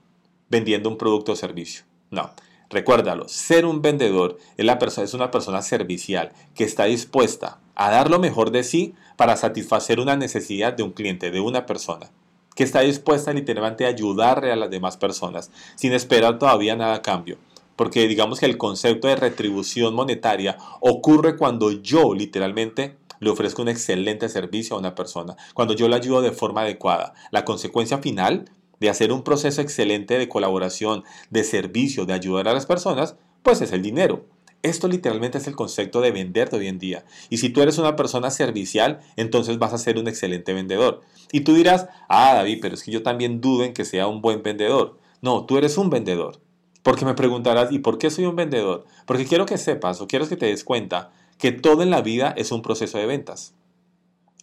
vendiendo 0.50 0.90
un 0.90 0.98
producto 0.98 1.32
o 1.32 1.36
servicio. 1.36 1.86
No. 2.10 2.32
Recuérdalo, 2.68 3.28
ser 3.28 3.64
un 3.64 3.80
vendedor 3.80 4.36
es, 4.58 4.66
la 4.66 4.78
persona, 4.78 5.06
es 5.06 5.14
una 5.14 5.30
persona 5.30 5.62
servicial 5.62 6.32
que 6.54 6.64
está 6.64 6.84
dispuesta 6.84 7.60
a 7.76 7.90
dar 7.90 8.10
lo 8.10 8.18
mejor 8.18 8.50
de 8.50 8.64
sí 8.64 8.94
para 9.16 9.36
satisfacer 9.36 10.00
una 10.00 10.16
necesidad 10.16 10.72
de 10.72 10.82
un 10.82 10.92
cliente, 10.92 11.30
de 11.30 11.40
una 11.40 11.66
persona, 11.66 12.10
que 12.54 12.64
está 12.64 12.80
dispuesta 12.80 13.32
literalmente 13.32 13.84
a 13.84 13.90
ayudarle 13.90 14.50
a 14.50 14.56
las 14.56 14.70
demás 14.70 14.96
personas 14.96 15.50
sin 15.76 15.92
esperar 15.92 16.38
todavía 16.38 16.74
nada 16.74 16.96
a 16.96 17.02
cambio. 17.02 17.38
Porque 17.76 18.08
digamos 18.08 18.40
que 18.40 18.46
el 18.46 18.56
concepto 18.56 19.06
de 19.06 19.16
retribución 19.16 19.94
monetaria 19.94 20.56
ocurre 20.80 21.36
cuando 21.36 21.70
yo 21.70 22.14
literalmente 22.14 22.96
le 23.20 23.30
ofrezco 23.30 23.62
un 23.62 23.68
excelente 23.68 24.28
servicio 24.28 24.76
a 24.76 24.78
una 24.78 24.94
persona, 24.94 25.36
cuando 25.54 25.74
yo 25.74 25.88
la 25.88 25.96
ayudo 25.96 26.22
de 26.22 26.32
forma 26.32 26.62
adecuada. 26.62 27.12
La 27.30 27.44
consecuencia 27.44 27.98
final 27.98 28.50
de 28.80 28.90
hacer 28.90 29.12
un 29.12 29.22
proceso 29.22 29.60
excelente 29.60 30.18
de 30.18 30.28
colaboración, 30.28 31.04
de 31.30 31.44
servicio, 31.44 32.06
de 32.06 32.14
ayudar 32.14 32.48
a 32.48 32.54
las 32.54 32.66
personas, 32.66 33.16
pues 33.42 33.60
es 33.60 33.72
el 33.72 33.82
dinero. 33.82 34.24
Esto 34.62 34.88
literalmente 34.88 35.38
es 35.38 35.46
el 35.46 35.54
concepto 35.54 36.00
de 36.00 36.10
vender 36.10 36.50
de 36.50 36.58
hoy 36.58 36.68
en 36.68 36.78
día. 36.78 37.04
Y 37.30 37.38
si 37.38 37.50
tú 37.50 37.62
eres 37.62 37.78
una 37.78 37.96
persona 37.96 38.30
servicial, 38.30 39.00
entonces 39.16 39.58
vas 39.58 39.72
a 39.72 39.78
ser 39.78 39.98
un 39.98 40.08
excelente 40.08 40.52
vendedor. 40.52 41.02
Y 41.32 41.40
tú 41.40 41.54
dirás, 41.54 41.88
ah, 42.08 42.34
David, 42.34 42.58
pero 42.60 42.74
es 42.74 42.82
que 42.82 42.90
yo 42.90 43.02
también 43.02 43.40
dudo 43.40 43.64
en 43.64 43.74
que 43.74 43.84
sea 43.84 44.06
un 44.06 44.22
buen 44.22 44.42
vendedor. 44.42 44.98
No, 45.20 45.46
tú 45.46 45.58
eres 45.58 45.78
un 45.78 45.90
vendedor. 45.90 46.40
Porque 46.82 47.04
me 47.04 47.14
preguntarás, 47.14 47.72
¿y 47.72 47.80
por 47.80 47.98
qué 47.98 48.10
soy 48.10 48.26
un 48.26 48.36
vendedor? 48.36 48.86
Porque 49.06 49.24
quiero 49.24 49.46
que 49.46 49.58
sepas 49.58 50.00
o 50.00 50.06
quiero 50.06 50.28
que 50.28 50.36
te 50.36 50.46
des 50.46 50.64
cuenta 50.64 51.10
que 51.38 51.52
todo 51.52 51.82
en 51.82 51.90
la 51.90 52.00
vida 52.00 52.32
es 52.36 52.52
un 52.52 52.62
proceso 52.62 52.98
de 52.98 53.06
ventas. 53.06 53.54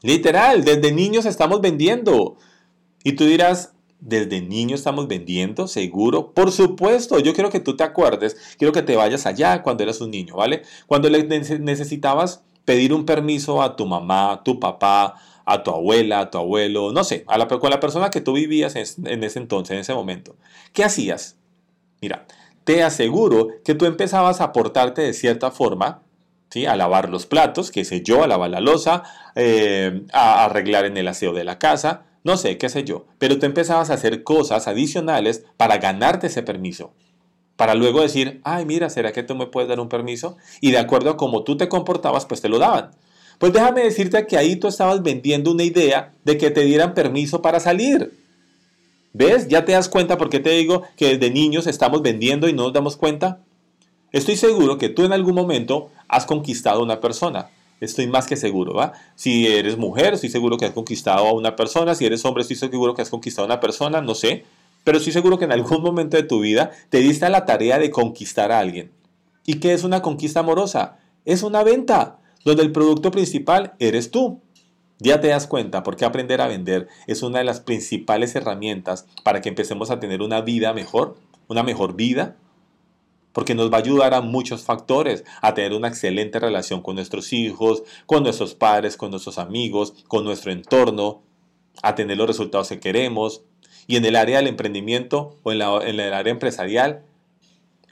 Literal, 0.01 0.65
desde 0.65 0.91
niños 0.91 1.25
estamos 1.25 1.61
vendiendo. 1.61 2.37
Y 3.03 3.13
tú 3.13 3.25
dirás, 3.25 3.73
desde 4.05 4.41
niño 4.41 4.75
estamos 4.75 5.07
vendiendo, 5.07 5.67
seguro. 5.67 6.33
Por 6.33 6.51
supuesto, 6.51 7.19
yo 7.19 7.33
quiero 7.33 7.49
que 7.49 7.61
tú 7.61 7.77
te 7.77 7.83
acuerdes, 7.83 8.35
quiero 8.57 8.73
que 8.73 8.81
te 8.81 8.97
vayas 8.97 9.25
allá 9.25 9.63
cuando 9.63 9.83
eras 9.83 10.01
un 10.01 10.11
niño, 10.11 10.35
¿vale? 10.35 10.63
Cuando 10.87 11.09
le 11.09 11.23
necesitabas 11.23 12.43
pedir 12.65 12.93
un 12.93 13.05
permiso 13.05 13.61
a 13.61 13.75
tu 13.77 13.85
mamá, 13.85 14.33
a 14.33 14.43
tu 14.43 14.59
papá, 14.59 15.15
a 15.45 15.63
tu 15.63 15.71
abuela, 15.71 16.19
a 16.19 16.31
tu 16.31 16.37
abuelo, 16.37 16.91
no 16.91 17.03
sé, 17.05 17.23
a 17.27 17.37
la, 17.37 17.47
persona 17.47 18.09
que 18.09 18.19
tú 18.19 18.33
vivías 18.33 18.75
en, 18.75 19.23
ese 19.23 19.39
entonces, 19.39 19.73
en 19.73 19.79
ese 19.79 19.93
momento. 19.93 20.35
¿Qué 20.73 20.83
hacías? 20.83 21.37
Mira, 22.01 22.25
te 22.65 22.83
aseguro 22.83 23.47
que 23.63 23.73
tú 23.73 23.85
empezabas 23.85 24.41
a 24.41 24.51
portarte 24.51 25.01
de 25.01 25.13
cierta 25.13 25.49
forma, 25.49 26.01
¿sí? 26.49 26.65
A 26.65 26.75
lavar 26.75 27.07
los 27.07 27.25
platos, 27.25 27.71
qué 27.71 27.85
sé 27.85 28.01
yo, 28.01 28.21
a 28.21 28.27
lavar 28.27 28.49
la 28.49 28.59
losa, 28.59 29.03
eh, 29.35 30.05
a 30.11 30.43
arreglar 30.43 30.83
en 30.83 30.97
el 30.97 31.07
aseo 31.07 31.31
de 31.31 31.45
la 31.45 31.57
casa, 31.57 32.05
no 32.23 32.37
sé, 32.37 32.57
qué 32.57 32.69
sé 32.69 32.83
yo, 32.83 33.05
pero 33.17 33.37
tú 33.37 33.45
empezabas 33.45 33.89
a 33.89 33.95
hacer 33.95 34.23
cosas 34.23 34.67
adicionales 34.67 35.45
para 35.57 35.77
ganarte 35.77 36.27
ese 36.27 36.41
permiso. 36.41 36.93
Para 37.57 37.75
luego 37.75 38.01
decir, 38.01 38.41
ay, 38.43 38.65
mira, 38.65 38.89
¿será 38.89 39.11
que 39.11 39.23
tú 39.23 39.35
me 39.35 39.47
puedes 39.47 39.69
dar 39.69 39.79
un 39.79 39.89
permiso? 39.89 40.37
Y 40.61 40.71
de 40.71 40.79
acuerdo 40.79 41.11
a 41.11 41.17
cómo 41.17 41.43
tú 41.43 41.57
te 41.57 41.69
comportabas, 41.69 42.25
pues 42.25 42.41
te 42.41 42.49
lo 42.49 42.59
daban. 42.59 42.91
Pues 43.37 43.51
déjame 43.51 43.83
decirte 43.83 44.25
que 44.25 44.37
ahí 44.37 44.55
tú 44.55 44.67
estabas 44.67 45.03
vendiendo 45.03 45.51
una 45.51 45.63
idea 45.63 46.13
de 46.23 46.37
que 46.37 46.49
te 46.49 46.61
dieran 46.61 46.93
permiso 46.93 47.41
para 47.41 47.59
salir. 47.59 48.17
¿Ves? 49.11 49.47
¿Ya 49.47 49.65
te 49.65 49.73
das 49.73 49.89
cuenta 49.89 50.17
por 50.17 50.29
qué 50.29 50.39
te 50.39 50.49
digo 50.51 50.83
que 50.95 51.17
desde 51.17 51.31
niños 51.31 51.67
estamos 51.67 52.01
vendiendo 52.01 52.47
y 52.47 52.53
no 52.53 52.63
nos 52.63 52.73
damos 52.73 52.95
cuenta? 52.95 53.39
Estoy 54.11 54.37
seguro 54.37 54.77
que 54.77 54.89
tú 54.89 55.03
en 55.03 55.13
algún 55.13 55.35
momento 55.35 55.91
has 56.07 56.25
conquistado 56.25 56.79
a 56.79 56.83
una 56.83 56.99
persona 56.99 57.49
Estoy 57.79 58.07
más 58.07 58.27
que 58.27 58.37
seguro, 58.37 58.73
¿va? 58.73 58.93
Si 59.15 59.47
eres 59.47 59.77
mujer, 59.77 60.13
estoy 60.13 60.29
seguro 60.29 60.57
que 60.57 60.65
has 60.65 60.71
conquistado 60.71 61.27
a 61.27 61.33
una 61.33 61.55
persona. 61.55 61.95
Si 61.95 62.05
eres 62.05 62.23
hombre, 62.25 62.41
estoy 62.41 62.55
seguro 62.55 62.93
que 62.93 63.01
has 63.01 63.09
conquistado 63.09 63.45
a 63.45 63.47
una 63.47 63.59
persona, 63.59 64.01
no 64.01 64.15
sé. 64.15 64.45
Pero 64.83 64.97
estoy 64.97 65.13
seguro 65.13 65.37
que 65.37 65.45
en 65.45 65.51
algún 65.51 65.81
momento 65.81 66.17
de 66.17 66.23
tu 66.23 66.39
vida 66.39 66.71
te 66.89 66.99
diste 66.99 67.29
la 67.29 67.45
tarea 67.45 67.79
de 67.79 67.89
conquistar 67.89 68.51
a 68.51 68.59
alguien. 68.59 68.91
¿Y 69.45 69.55
qué 69.55 69.73
es 69.73 69.83
una 69.83 70.01
conquista 70.01 70.41
amorosa? 70.41 70.97
Es 71.25 71.43
una 71.43 71.63
venta, 71.63 72.19
donde 72.45 72.63
el 72.63 72.71
producto 72.71 73.11
principal 73.11 73.73
eres 73.79 74.11
tú. 74.11 74.41
Ya 74.99 75.19
te 75.19 75.27
das 75.27 75.47
cuenta, 75.47 75.83
porque 75.83 76.05
aprender 76.05 76.39
a 76.41 76.47
vender 76.47 76.87
es 77.07 77.23
una 77.23 77.39
de 77.39 77.45
las 77.45 77.59
principales 77.59 78.35
herramientas 78.35 79.05
para 79.23 79.41
que 79.41 79.49
empecemos 79.49 79.91
a 79.91 79.99
tener 79.99 80.21
una 80.21 80.41
vida 80.41 80.73
mejor, 80.73 81.17
una 81.47 81.63
mejor 81.63 81.95
vida, 81.95 82.37
porque 83.33 83.55
nos 83.55 83.71
va 83.71 83.77
a 83.77 83.81
ayudar 83.81 84.13
a 84.13 84.21
muchos 84.21 84.63
factores, 84.63 85.25
a 85.41 85.53
tener 85.53 85.73
una 85.73 85.89
excelente 85.89 86.39
relación 86.39 86.81
con 86.81 86.95
nuestros 86.95 87.33
hijos, 87.33 87.83
con 88.05 88.23
nuestros 88.23 88.55
padres, 88.55 88.95
con 88.95 89.11
nuestros 89.11 89.37
amigos, 89.37 89.93
con 90.07 90.23
nuestro 90.23 90.51
entorno, 90.51 91.21
a 91.81 91.95
tener 91.95 92.17
los 92.17 92.27
resultados 92.27 92.69
que 92.69 92.79
queremos. 92.79 93.43
Y 93.87 93.97
en 93.97 94.05
el 94.05 94.15
área 94.15 94.37
del 94.37 94.47
emprendimiento 94.47 95.37
o 95.43 95.51
en, 95.51 95.61
el 95.61 96.13
área 96.13 96.31
empresarial 96.31 97.03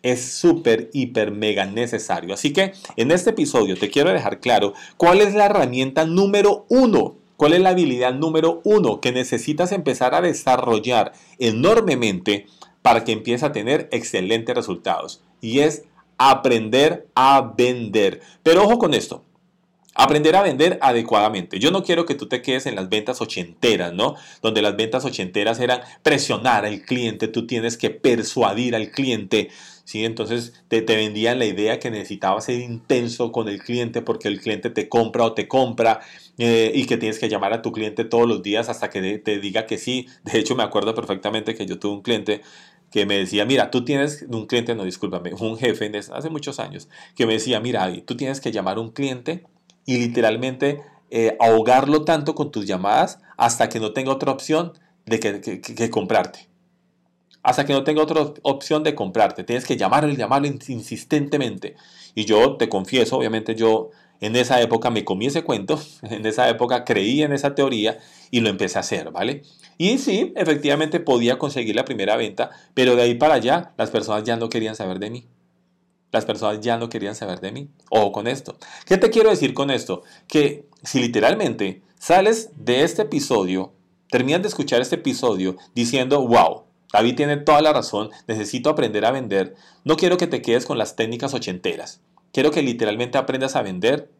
es 0.04 0.34
súper, 0.34 0.90
hiper, 0.94 1.32
mega 1.32 1.66
necesario. 1.66 2.34
Así 2.34 2.54
que 2.54 2.74
en 2.96 3.12
este 3.12 3.32
episodio 3.32 3.76
te 3.76 3.90
quiero 3.90 4.12
dejar 4.12 4.40
claro 4.40 4.74
cuál 4.98 5.22
es 5.22 5.34
la 5.34 5.46
herramienta 5.46 6.06
número 6.06 6.66
uno 6.70 7.18
¿Cuál 7.42 7.54
es 7.54 7.62
la 7.62 7.70
habilidad 7.72 8.14
número 8.14 8.62
uno 8.66 9.02
que 9.02 9.12
necesitas 9.12 9.72
empezar 9.72 10.14
a 10.14 10.22
desarrollar 10.22 11.14
enormemente 11.40 12.46
para 12.84 13.04
que 13.04 13.14
empieces 13.14 13.42
a 13.42 13.52
tener 13.52 13.90
excelentes 13.92 14.56
resultados? 14.56 15.24
Y 15.42 15.60
es 15.60 15.84
aprender 16.18 17.08
a 17.16 17.54
vender. 17.58 18.22
Pero 18.44 18.64
ojo 18.64 18.78
con 18.78 18.94
esto. 18.94 19.26
Aprender 19.94 20.38
a 20.38 20.44
vender 20.44 20.80
adecuadamente. 20.82 21.60
Yo 21.60 21.70
no 21.70 21.84
quiero 21.84 22.06
que 22.06 22.16
tú 22.16 22.28
te 22.28 22.42
quedes 22.42 22.66
en 22.66 22.76
las 22.76 22.88
ventas 22.88 23.20
ochenteras, 23.20 23.92
¿no? 23.92 24.16
Donde 24.42 24.62
las 24.62 24.78
ventas 24.78 25.04
ochenteras 25.04 25.60
eran 25.60 25.82
presionar 26.02 26.66
al 26.66 26.84
cliente, 26.84 27.28
tú 27.28 27.46
tienes 27.46 27.76
que 27.76 27.90
persuadir 27.90 28.74
al 28.74 28.92
cliente, 28.92 29.50
¿sí? 29.84 30.06
Entonces 30.06 30.54
te, 30.70 30.82
vendían 30.82 31.40
la 31.40 31.46
idea 31.46 31.78
que 31.78 31.92
necesitabas 31.92 32.46
ser 32.46 32.62
intenso 32.62 33.34
con 33.34 33.50
el 33.50 33.62
cliente 33.62 34.02
porque 34.02 34.30
el 34.30 34.40
cliente 34.40 34.70
te 34.70 34.88
compra 34.88 35.26
o 35.26 35.34
te 35.34 35.50
compra 35.50 36.00
eh, 36.38 36.72
y 36.74 36.86
que 36.86 36.96
tienes 36.96 37.20
que 37.20 37.28
llamar 37.28 37.52
a 37.52 37.62
tu 37.62 37.74
cliente 37.74 38.06
todos 38.06 38.30
los 38.30 38.42
días 38.42 38.70
hasta 38.70 38.90
que 38.90 39.18
te 39.18 39.40
diga 39.40 39.66
que 39.66 39.78
sí. 39.78 40.08
De 40.24 40.40
hecho, 40.40 40.56
me 40.56 40.64
acuerdo 40.64 40.96
perfectamente 40.96 41.54
que 41.54 41.66
yo 41.66 41.80
tuve 41.80 41.96
un 41.96 42.02
cliente 42.02 42.42
que 42.92 43.06
me 43.06 43.18
decía, 43.18 43.46
mira, 43.46 43.72
tú 43.72 43.86
tienes 43.86 44.26
un 44.30 44.46
cliente, 44.46 44.76
no, 44.76 44.84
discúlpame, 44.84 45.34
un 45.34 45.58
jefe 45.58 45.92
hace 45.98 46.30
muchos 46.30 46.60
años, 46.60 46.90
que 47.16 47.26
me 47.26 47.34
decía, 47.34 47.60
mira, 47.60 47.90
tú 48.06 48.18
tienes 48.18 48.42
que 48.42 48.52
llamar 48.52 48.78
a 48.78 48.82
un 48.82 48.92
cliente 48.92 49.46
y 49.86 49.98
literalmente 49.98 50.82
eh, 51.10 51.38
ahogarlo 51.40 52.04
tanto 52.04 52.36
con 52.36 52.52
tus 52.52 52.68
llamadas 52.68 53.20
hasta 53.38 53.70
que 53.70 53.80
no 53.80 53.94
tenga 53.94 54.12
otra 54.12 54.32
opción 54.32 54.74
de 55.06 55.20
que, 55.20 55.90
comprarte. 55.90 56.50
hasta 57.44 57.66
que 57.66 57.74
no 57.74 57.84
tenga 57.84 58.04
otra 58.04 58.34
opción 58.44 58.84
de 58.84 58.94
comprarte. 58.94 59.44
Tienes 59.44 59.66
que 59.66 59.78
llamarle, 59.78 60.16
llamarle 60.16 60.50
insistentemente. 60.68 61.76
Y 62.14 62.26
yo 62.26 62.58
te 62.58 62.70
confieso, 62.70 63.18
obviamente 63.18 63.56
yo 63.56 63.90
en 64.22 64.36
esa 64.36 64.62
época 64.62 64.90
me 64.90 65.04
comí 65.04 65.26
ese 65.28 65.44
cuento, 65.44 65.82
en 66.04 66.26
esa 66.26 66.50
época 66.50 66.86
creí 66.86 67.24
en 67.24 67.34
esa 67.34 67.56
teoría 67.56 67.98
y 68.30 68.42
lo 68.42 68.50
empecé 68.50 68.78
a 68.78 68.82
hacer, 68.82 69.12
¿vale? 69.12 69.44
Y 69.82 69.98
sí, 69.98 70.32
efectivamente 70.36 71.00
podía 71.00 71.40
conseguir 71.40 71.76
la 71.76 71.86
primera 71.86 72.16
venta, 72.16 72.52
pero 72.76 72.96
de 72.96 73.02
ahí 73.02 73.16
para 73.16 73.34
allá 73.34 73.74
las 73.78 73.90
personas 73.90 74.24
ya 74.24 74.36
no 74.36 74.48
querían 74.48 74.76
saber 74.76 75.00
de 75.00 75.10
mí. 75.10 75.26
Las 76.12 76.24
personas 76.24 76.62
ya 76.62 76.78
no 76.78 76.88
querían 76.88 77.16
saber 77.16 77.40
de 77.40 77.52
mí. 77.52 77.68
Ojo 77.90 78.12
con 78.12 78.28
esto. 78.28 78.58
¿Qué 78.86 79.00
te 79.00 79.10
quiero 79.10 79.32
decir 79.32 79.56
con 79.56 79.72
esto? 79.72 80.04
Que 80.28 80.68
si 80.84 81.00
literalmente 81.00 81.82
sales 81.98 82.52
de 82.58 82.84
este 82.84 83.02
episodio, 83.02 83.74
terminas 84.12 84.44
de 84.44 84.50
escuchar 84.50 84.82
este 84.82 84.98
episodio 84.98 85.58
diciendo, 85.74 86.28
wow, 86.28 86.66
David 86.94 87.16
tiene 87.16 87.38
toda 87.38 87.64
la 87.64 87.74
razón, 87.74 88.12
necesito 88.28 88.70
aprender 88.70 89.04
a 89.04 89.10
vender, 89.10 89.56
no 89.84 89.98
quiero 89.98 90.18
que 90.18 90.28
te 90.28 90.44
quedes 90.44 90.68
con 90.68 90.78
las 90.78 90.96
técnicas 90.96 91.34
ochenteras. 91.34 92.02
Quiero 92.32 92.52
que 92.52 92.62
literalmente 92.62 93.18
aprendas 93.18 93.56
a 93.56 93.64
vender, 93.64 94.12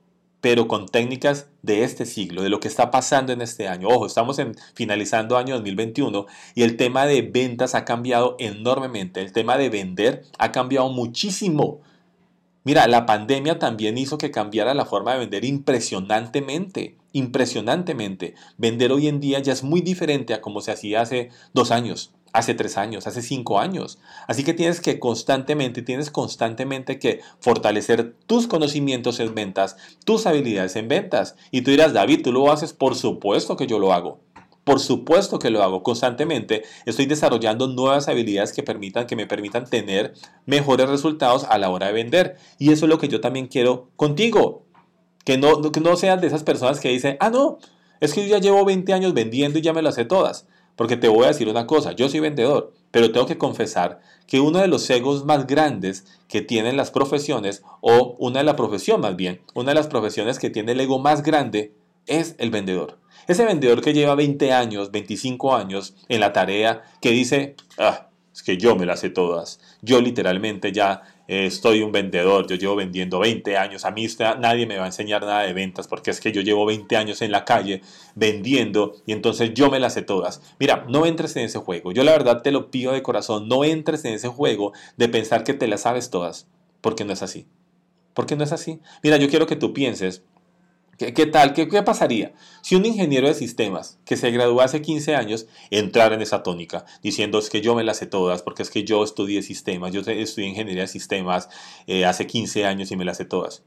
pero 0.42 0.68
con 0.68 0.88
técnicas 0.88 1.48
de 1.62 1.84
este 1.84 2.06
siglo, 2.06 2.42
de 2.42 2.50
lo 2.50 2.60
que 2.60 2.68
está 2.68 2.90
pasando 2.90 3.32
en 3.32 3.42
este 3.42 3.68
año. 3.68 3.88
Ojo, 3.88 4.08
estamos 4.08 4.40
en, 4.40 4.56
finalizando 4.74 5.38
año 5.38 5.56
2021 5.56 6.26
y 6.56 6.64
el 6.64 6.78
tema 6.78 7.06
de 7.06 7.22
ventas 7.22 7.76
ha 7.76 7.86
cambiado 7.86 8.36
enormemente. 8.40 9.22
El 9.22 9.32
tema 9.32 9.58
de 9.58 9.70
vender 9.70 10.24
ha 10.40 10.52
cambiado 10.52 10.90
muchísimo. 10.90 11.82
Mira, 12.64 12.88
la 12.88 13.06
pandemia 13.06 13.60
también 13.60 13.98
hizo 13.98 14.18
que 14.18 14.32
cambiara 14.32 14.74
la 14.74 14.86
forma 14.86 15.14
de 15.14 15.20
vender 15.20 15.46
impresionantemente, 15.46 16.98
impresionantemente. 17.14 18.34
Vender 18.58 18.92
hoy 18.92 19.08
en 19.08 19.20
día 19.20 19.40
ya 19.40 19.54
es 19.54 19.64
muy 19.64 19.82
diferente 19.82 20.34
a 20.34 20.42
como 20.42 20.62
se 20.62 20.72
hacía 20.72 21.02
hace 21.02 21.30
dos 21.54 21.72
años 21.72 22.14
hace 22.34 22.54
tres 22.54 22.78
años, 22.78 23.08
hace 23.08 23.22
cinco 23.22 23.60
años. 23.60 24.00
Así 24.28 24.44
que 24.44 24.54
tienes 24.54 24.82
que 24.82 25.00
constantemente, 25.00 25.82
tienes 25.82 26.10
constantemente 26.10 27.00
que 27.00 27.22
fortalecer 27.40 28.16
tus 28.26 28.48
conocimientos 28.48 29.20
en 29.20 29.36
ventas, 29.36 29.78
tus 30.06 30.26
habilidades 30.26 30.76
en 30.76 30.88
ventas. 30.88 31.36
Y 31.52 31.62
tú 31.62 31.72
dirás, 31.72 31.94
David, 31.94 32.22
tú 32.24 32.32
lo 32.32 32.52
haces, 32.52 32.74
por 32.74 32.96
supuesto 32.96 33.58
que 33.58 33.68
yo 33.68 33.80
lo 33.80 33.94
hago. 33.94 34.20
Por 34.64 34.80
supuesto 34.80 35.40
que 35.40 35.50
lo 35.50 35.64
hago 35.64 35.82
constantemente. 35.82 36.64
Estoy 36.86 37.08
desarrollando 37.08 37.68
nuevas 37.68 38.08
habilidades 38.08 38.54
que, 38.54 38.62
permitan, 38.62 39.08
que 39.08 39.16
me 39.16 39.26
permitan 39.26 39.66
tener 39.66 40.14
mejores 40.46 40.88
resultados 40.88 41.46
a 41.50 41.58
la 41.58 41.70
hora 41.70 41.88
de 41.88 41.94
vender. 41.94 42.38
Y 42.60 42.72
eso 42.72 42.86
es 42.86 42.90
lo 42.90 43.00
que 43.00 43.08
yo 43.08 43.22
también 43.22 43.48
quiero 43.48 43.90
contigo. 43.96 44.66
Que 45.26 45.38
no, 45.38 45.62
que 45.72 45.82
no 45.82 45.96
seas 45.96 46.22
de 46.22 46.28
esas 46.28 46.44
personas 46.44 46.80
que 46.80 46.90
dicen, 46.90 47.18
ah, 47.20 47.30
no, 47.30 47.58
es 48.00 48.14
que 48.14 48.22
yo 48.22 48.28
ya 48.28 48.40
llevo 48.40 48.66
20 48.66 48.94
años 48.94 49.14
vendiendo 49.14 49.60
y 49.60 49.62
ya 49.62 49.74
me 49.74 49.82
lo 49.82 49.92
sé 49.92 50.06
todas. 50.06 50.48
Porque 50.76 50.98
te 50.98 51.08
voy 51.08 51.26
a 51.26 51.30
decir 51.30 51.48
una 51.50 51.68
cosa, 51.68 51.92
yo 51.92 52.10
soy 52.10 52.20
vendedor, 52.20 52.74
pero 52.92 53.12
tengo 53.12 53.26
que 53.26 53.38
confesar 53.38 54.02
que 54.28 54.40
uno 54.40 54.60
de 54.60 54.68
los 54.68 54.90
egos 54.90 55.26
más 55.26 55.48
grandes 55.48 56.06
que 56.28 56.42
tienen 56.42 56.78
las 56.78 56.92
profesiones, 56.92 57.64
o 57.82 58.16
una 58.20 58.40
de 58.40 58.46
las 58.46 58.56
profesiones 58.56 59.02
más 59.02 59.16
bien, 59.16 59.42
una 59.54 59.72
de 59.72 59.76
las 59.76 59.88
profesiones 59.88 60.40
que 60.40 60.50
tiene 60.50 60.72
el 60.72 60.80
ego 60.80 61.00
más 61.00 61.24
grande 61.24 61.74
es 62.08 62.36
el 62.38 62.50
vendedor. 62.52 62.98
Ese 63.28 63.46
vendedor 63.46 63.82
que 63.82 63.94
lleva 63.94 64.16
20 64.16 64.52
años, 64.52 64.92
25 64.92 65.56
años 65.56 65.96
en 66.10 66.20
la 66.20 66.34
tarea, 66.34 66.84
que 67.02 67.12
dice, 67.12 67.56
ah, 67.78 68.08
es 68.34 68.44
que 68.44 68.58
yo 68.58 68.76
me 68.76 68.86
las 68.86 69.02
sé 69.02 69.10
todas. 69.10 69.60
Yo 69.82 70.02
literalmente 70.02 70.72
ya 70.72 71.04
estoy 71.32 71.82
un 71.82 71.94
vendedor, 71.94 72.46
yo 72.46 72.58
llevo 72.58 72.76
vendiendo 72.76 73.20
20 73.20 73.56
años, 73.56 73.86
a 73.86 73.92
mí 73.92 74.06
nadie 74.40 74.66
me 74.66 74.78
va 74.78 74.84
a 74.84 74.88
enseñar 74.88 75.22
nada 75.22 75.44
de 75.44 75.54
ventas 75.54 75.88
porque 75.88 76.12
es 76.12 76.20
que 76.20 76.34
yo 76.34 76.42
llevo 76.42 76.66
20 76.66 76.98
años 76.98 77.22
en 77.22 77.32
la 77.32 77.46
calle 77.46 77.82
vendiendo 78.16 78.96
y 79.06 79.14
entonces 79.14 79.54
yo 79.54 79.72
me 79.72 79.80
las 79.80 79.94
sé 79.94 80.02
todas. 80.02 80.42
Mira, 80.60 80.86
no 80.90 81.06
entres 81.06 81.36
en 81.38 81.46
ese 81.46 81.60
juego, 81.60 81.94
yo 81.94 82.04
la 82.04 82.12
verdad 82.12 82.42
te 82.42 82.52
lo 82.52 82.70
pido 82.70 82.92
de 82.92 83.02
corazón, 83.02 83.48
no 83.48 83.64
entres 83.64 84.04
en 84.04 84.14
ese 84.14 84.28
juego 84.28 84.74
de 84.98 85.08
pensar 85.08 85.46
que 85.46 85.54
te 85.54 85.68
las 85.68 85.82
sabes 85.82 86.10
todas, 86.10 86.48
porque 86.82 87.06
no 87.06 87.14
es 87.14 87.24
así. 87.24 87.48
Porque 88.14 88.36
no 88.36 88.44
es 88.44 88.52
así. 88.52 88.82
Mira, 89.02 89.16
yo 89.16 89.30
quiero 89.30 89.48
que 89.48 89.56
tú 89.56 89.72
pienses 89.72 90.24
¿Qué, 91.14 91.26
tal? 91.26 91.54
¿Qué, 91.54 91.66
pasaría 91.84 92.34
si 92.62 92.76
un 92.76 92.86
ingeniero 92.86 93.28
de 93.28 93.34
sistemas 93.34 93.98
que 94.06 94.18
se 94.18 94.30
graduó 94.30 94.62
hace 94.62 94.82
15 94.82 95.16
años 95.16 95.48
entrara 95.72 96.14
en 96.14 96.22
esa 96.22 96.44
tónica 96.44 96.86
diciendo 97.02 97.40
es 97.40 97.50
que 97.50 97.62
yo 97.62 97.74
me 97.74 97.84
las 97.84 97.98
sé 97.98 98.06
todas 98.06 98.44
porque 98.44 98.62
es 98.62 98.70
que 98.70 98.84
yo 98.84 99.04
estudié 99.04 99.42
sistemas, 99.42 99.92
yo 99.94 100.02
estudié 100.02 100.48
ingeniería 100.48 100.84
de 100.84 100.88
sistemas 100.88 101.50
eh, 101.88 102.06
hace 102.06 102.28
15 102.28 102.66
años 102.66 102.92
y 102.92 102.96
me 102.96 103.06
las 103.06 103.18
sé 103.18 103.26
todas? 103.26 103.64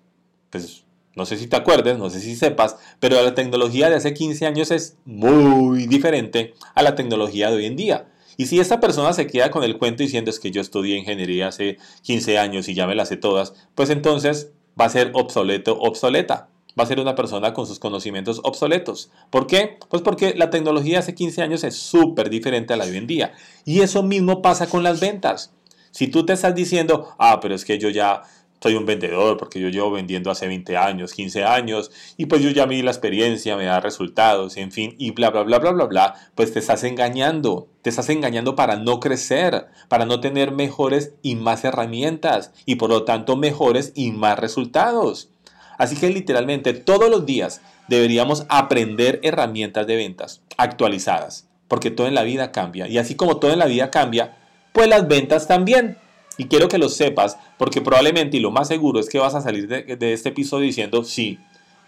Pues 0.51 0.85
no 1.17 1.27
sé 1.27 1.37
si 1.37 1.49
te 1.49 1.57
acuerdes, 1.57 1.99
no 1.99 2.09
sé 2.09 2.21
si 2.21 2.37
sepas, 2.37 2.77
pero 3.01 3.21
la 3.21 3.35
tecnología 3.35 3.91
de 3.91 3.97
hace 3.97 4.15
15 4.15 4.47
años 4.47 4.71
es 4.71 4.97
muy 5.05 5.87
diferente 5.87 6.55
a 6.75 6.83
la 6.83 6.95
tecnología 6.95 7.51
de 7.51 7.57
hoy 7.57 7.67
en 7.67 7.77
día. 7.77 8.09
Y 8.37 8.47
si 8.47 8.59
esta 8.61 8.81
persona 8.81 9.13
se 9.13 9.27
queda 9.27 9.51
con 9.51 9.65
el 9.65 9.79
cuento 9.79 10.03
diciendo 10.03 10.31
es 10.31 10.41
que 10.41 10.51
yo 10.51 10.61
estudié 10.61 10.97
ingeniería 10.97 11.49
hace 11.49 11.79
15 12.03 12.39
años 12.39 12.69
y 12.69 12.75
ya 12.75 12.87
me 12.87 12.95
las 12.95 13.09
sé 13.09 13.17
todas, 13.17 13.55
pues 13.75 13.91
entonces 13.91 14.53
va 14.81 14.87
a 14.87 14.91
ser 14.91 15.11
obsoleto, 15.15 15.79
obsoleta 15.79 16.49
va 16.79 16.85
a 16.85 16.87
ser 16.87 17.01
una 17.01 17.15
persona 17.15 17.53
con 17.53 17.67
sus 17.67 17.79
conocimientos 17.79 18.41
obsoletos. 18.45 19.11
¿Por 19.31 19.47
qué? 19.47 19.79
Pues 19.89 20.03
porque 20.03 20.35
la 20.35 20.51
tecnología 20.51 20.99
hace 20.99 21.15
15 21.15 21.43
años 21.43 21.65
es 21.65 21.77
súper 21.77 22.31
diferente 22.31 22.73
a 22.73 22.77
la 22.77 22.85
de 22.85 22.93
hoy 22.93 22.99
en 22.99 23.07
día. 23.07 23.33
Y 23.65 23.81
eso 23.81 24.03
mismo 24.03 24.43
pasa 24.43 24.67
con 24.67 24.83
las 24.83 25.01
ventas. 25.01 25.53
Si 25.91 26.09
tú 26.09 26.27
te 26.27 26.33
estás 26.33 26.55
diciendo, 26.55 27.15
ah, 27.19 27.39
pero 27.41 27.55
es 27.55 27.65
que 27.65 27.79
yo 27.79 27.89
ya 27.89 28.23
soy 28.65 28.77
un 28.77 28.87
vendedor 28.87 29.37
porque 29.37 29.61
yo 29.61 29.69
llevo 29.69 29.91
vendiendo 29.91 30.31
hace 30.31 30.49
20 30.49 30.79
años, 30.79 31.13
15 31.13 31.45
años, 31.45 31.91
y 32.17 32.25
pues 32.25 32.41
yo 32.41 32.49
ya 32.49 32.65
vi 32.65 32.81
la 32.81 32.93
experiencia, 32.93 33.59
me 33.59 33.67
da 33.67 33.79
resultados, 33.79 34.57
en 34.57 34.73
fin, 34.73 34.95
y 34.99 35.11
bla, 35.11 35.29
bla, 35.29 35.43
bla, 35.43 35.59
bla, 35.59 35.73
bla, 35.73 35.85
bla, 35.85 36.15
pues 36.35 36.55
te 36.55 36.61
estás 36.61 36.83
engañando, 36.83 37.69
te 37.83 37.91
estás 37.91 38.09
engañando 38.09 38.57
para 38.57 38.77
no 38.77 39.01
crecer, 39.01 39.67
para 39.89 40.07
no 40.07 40.21
tener 40.21 40.51
mejores 40.51 41.13
y 41.21 41.37
más 41.37 41.63
herramientas, 41.65 42.53
y 42.65 42.77
por 42.77 42.89
lo 42.89 43.05
tanto 43.05 43.37
mejores 43.37 43.93
y 43.95 44.13
más 44.13 44.39
resultados. 44.39 45.34
Así 45.79 45.97
que 45.97 46.11
literalmente 46.11 46.73
todos 46.75 47.11
los 47.11 47.27
días 47.27 47.61
deberíamos 47.89 48.47
aprender 48.49 49.21
herramientas 49.23 49.87
de 49.87 49.97
ventas 49.97 50.43
actualizadas, 50.57 51.49
porque 51.69 51.91
todo 51.91 52.07
en 52.07 52.15
la 52.15 52.23
vida 52.23 52.53
cambia. 52.53 52.89
Y 52.89 52.99
así 52.99 53.15
como 53.15 53.39
todo 53.39 53.53
en 53.53 53.59
la 53.59 53.67
vida 53.67 53.91
cambia, 53.91 54.37
pues 54.73 54.89
las 54.89 55.07
ventas 55.09 55.47
también. 55.47 55.99
Y 56.37 56.47
quiero 56.47 56.69
que 56.69 56.79
lo 56.79 56.89
sepas, 56.89 57.39
porque 57.59 57.81
probablemente 57.81 58.37
y 58.37 58.41
lo 58.41 58.51
más 58.51 58.69
seguro 58.69 58.99
es 58.99 59.09
que 59.09 59.19
vas 59.19 59.35
a 59.35 59.41
salir 59.41 59.69
de, 59.69 60.13
este 60.13 60.31
episodio 60.31 60.67
diciendo, 60.67 61.05
sí, 61.05 61.39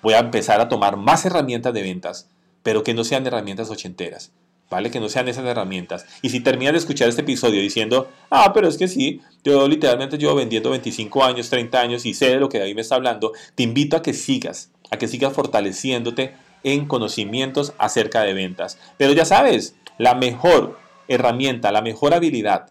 voy 0.03 0.14
a 0.14 0.20
empezar 0.20 0.61
a 0.61 0.68
tomar 0.68 0.96
más 0.96 1.25
herramientas 1.25 1.75
de 1.75 1.83
ventas, 1.83 2.29
pero 2.62 2.85
que 2.85 2.94
no 2.94 3.03
sean 3.03 3.27
herramientas 3.27 3.70
ochenteras, 3.70 4.33
¿vale? 4.70 4.90
Que 4.90 5.00
no 5.00 5.09
sean 5.09 5.29
esas 5.29 5.44
herramientas. 5.44 6.07
Y 6.22 6.31
si 6.31 6.40
terminas 6.40 6.72
de 6.72 6.79
escuchar 6.79 7.09
este 7.09 7.22
episodio 7.22 7.61
diciendo, 7.61 8.09
ah, 8.31 8.52
pero 8.52 8.68
es 8.68 8.76
que 8.76 8.88
sí, 8.88 9.20
yo 9.44 9.68
literalmente 9.68 10.18
llevo 10.18 10.35
vendiendo 10.35 10.70
25 10.70 11.24
años, 11.24 11.50
30 11.50 11.81
años 11.81 12.07
y 12.07 12.14
sé 12.14 12.31
de 12.31 12.40
lo 12.40 12.48
que 12.48 12.59
David 12.59 12.74
me 12.74 12.81
está 12.81 12.96
hablando, 12.96 13.33
te 13.55 13.62
invito 13.62 13.96
a 13.96 14.02
que 14.02 14.12
sigas, 14.12 14.70
a 14.90 14.96
que 14.96 15.09
sigas 15.09 15.33
fortaleciéndote 15.33 16.35
en 16.64 16.87
conocimientos 16.87 17.74
acerca 17.79 18.22
de 18.22 18.35
ventas. 18.35 18.79
Pero 18.96 19.12
ya 19.12 19.24
sabes, 19.24 19.76
la 19.98 20.14
mejor 20.14 20.79
herramienta, 21.09 21.72
la 21.72 21.83
mejor 21.83 22.14
habilidad 22.14 22.70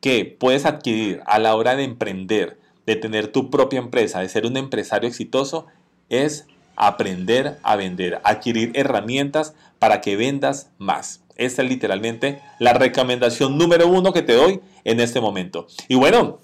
que 0.00 0.24
puedes 0.24 0.66
adquirir 0.66 1.22
a 1.26 1.38
la 1.38 1.54
hora 1.54 1.76
de 1.76 1.84
emprender, 1.84 2.58
de 2.86 2.96
tener 2.96 3.28
tu 3.28 3.50
propia 3.50 3.78
empresa, 3.78 4.20
de 4.20 4.28
ser 4.28 4.46
un 4.46 4.56
empresario 4.56 5.08
exitoso, 5.08 5.66
es 6.08 6.46
aprender 6.76 7.58
a 7.62 7.76
vender, 7.76 8.20
adquirir 8.24 8.72
herramientas 8.74 9.54
para 9.78 10.00
que 10.00 10.16
vendas 10.16 10.70
más. 10.78 11.23
Esta 11.36 11.62
es 11.62 11.68
literalmente 11.68 12.40
la 12.58 12.72
recomendación 12.72 13.58
número 13.58 13.88
uno 13.88 14.12
que 14.12 14.22
te 14.22 14.34
doy 14.34 14.60
en 14.84 15.00
este 15.00 15.20
momento. 15.20 15.66
Y 15.88 15.96
bueno, 15.96 16.38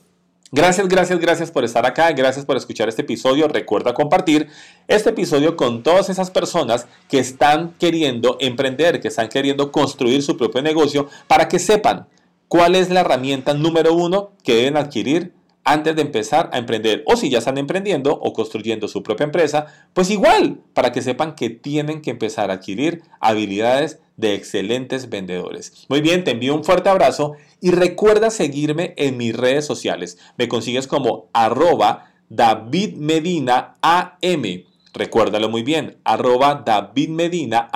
Gracias, 0.53 0.88
gracias, 0.88 1.20
gracias 1.20 1.53
por 1.53 1.64
estar 1.64 1.87
acá, 1.87 2.11
gracias 2.11 2.44
por 2.44 2.57
escuchar 2.57 2.88
este 2.88 3.03
episodio. 3.03 3.46
Recuerda 3.46 3.94
compartir 3.94 4.48
este 4.88 5.11
episodio 5.11 5.55
con 5.55 5.85
todas 5.85 6.09
esas 6.09 6.33
personas 6.33 6.88
que 7.09 7.20
están 7.20 7.72
queriendo 7.79 8.37
emprender, 8.40 9.00
que 9.00 9.07
están 9.07 9.29
queriendo 9.29 9.70
construir 9.70 10.24
su 10.24 10.37
propio 10.37 10.61
negocio 10.61 11.09
para 11.29 11.46
que 11.46 11.61
sepan 11.61 12.09
cuál 12.48 12.74
es 12.74 12.90
la 12.90 13.03
herramienta 13.03 13.55
número 13.55 13.94
uno 13.94 14.33
que 14.42 14.57
deben 14.57 14.76
adquirir 14.76 15.35
antes 15.64 15.94
de 15.96 16.03
empezar 16.03 16.51
a 16.53 16.59
emprender. 16.59 17.03
O 17.07 17.16
si 17.16 17.31
ya 17.31 17.38
están 17.38 17.59
emprendiendo 17.59 18.12
o 18.12 18.33
construyendo 18.33 18.88
su 18.88 19.03
propia 19.03 19.25
empresa, 19.25 19.66
pues 19.92 20.11
igual, 20.11 20.61
para 20.75 20.92
que 20.92 21.03
sepan 21.03 21.35
que 21.35 21.51
tienen 21.51 22.03
que 22.03 22.11
empezar 22.11 22.51
a 22.51 22.55
adquirir 22.55 23.03
habilidades 23.20 24.01
de 24.16 24.35
excelentes 24.35 25.09
vendedores. 25.09 25.87
Muy 25.88 26.01
bien, 26.01 26.25
te 26.25 26.33
envío 26.33 26.55
un 26.55 26.64
fuerte 26.64 26.88
abrazo 26.88 27.35
y 27.61 27.70
recuerda 27.70 28.31
seguirme 28.31 28.94
en 28.96 29.16
mis 29.16 29.37
redes 29.37 29.64
sociales. 29.64 30.18
Me 30.37 30.49
consigues 30.49 30.87
como 30.87 31.29
arroba 31.33 32.11
Medina. 32.96 33.77
Recuérdalo 34.92 35.49
muy 35.49 35.62
bien, 35.62 35.99
arroba 36.05 36.62
David 36.66 37.09
Medina 37.11 37.70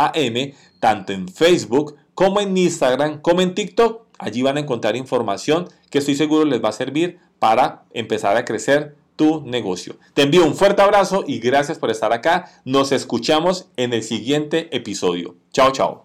tanto 0.81 1.13
en 1.13 1.29
Facebook 1.29 1.97
como 2.15 2.41
en 2.41 2.57
Instagram, 2.57 3.21
como 3.21 3.41
en 3.41 3.55
TikTok. 3.55 4.05
Allí 4.19 4.43
van 4.43 4.57
a 4.57 4.61
encontrar 4.61 4.97
información 4.97 5.69
que 5.91 5.99
estoy 5.99 6.15
seguro 6.15 6.45
les 6.45 6.63
va 6.63 6.69
a 6.69 6.73
servir 6.73 7.19
para 7.39 7.85
empezar 7.93 8.37
a 8.37 8.45
crecer 8.45 8.97
tu 9.17 9.43
negocio. 9.43 9.97
Te 10.15 10.23
envío 10.23 10.45
un 10.45 10.57
fuerte 10.57 10.83
abrazo 10.83 11.25
y 11.27 11.39
gracias 11.39 11.79
por 11.79 11.91
estar 11.91 12.13
acá. 12.13 12.51
Nos 12.65 12.93
escuchamos 12.93 13.69
en 13.77 13.93
el 13.93 14.03
siguiente 14.03 14.75
episodio. 14.77 15.37
Chao, 15.53 15.71
chao. 15.71 16.04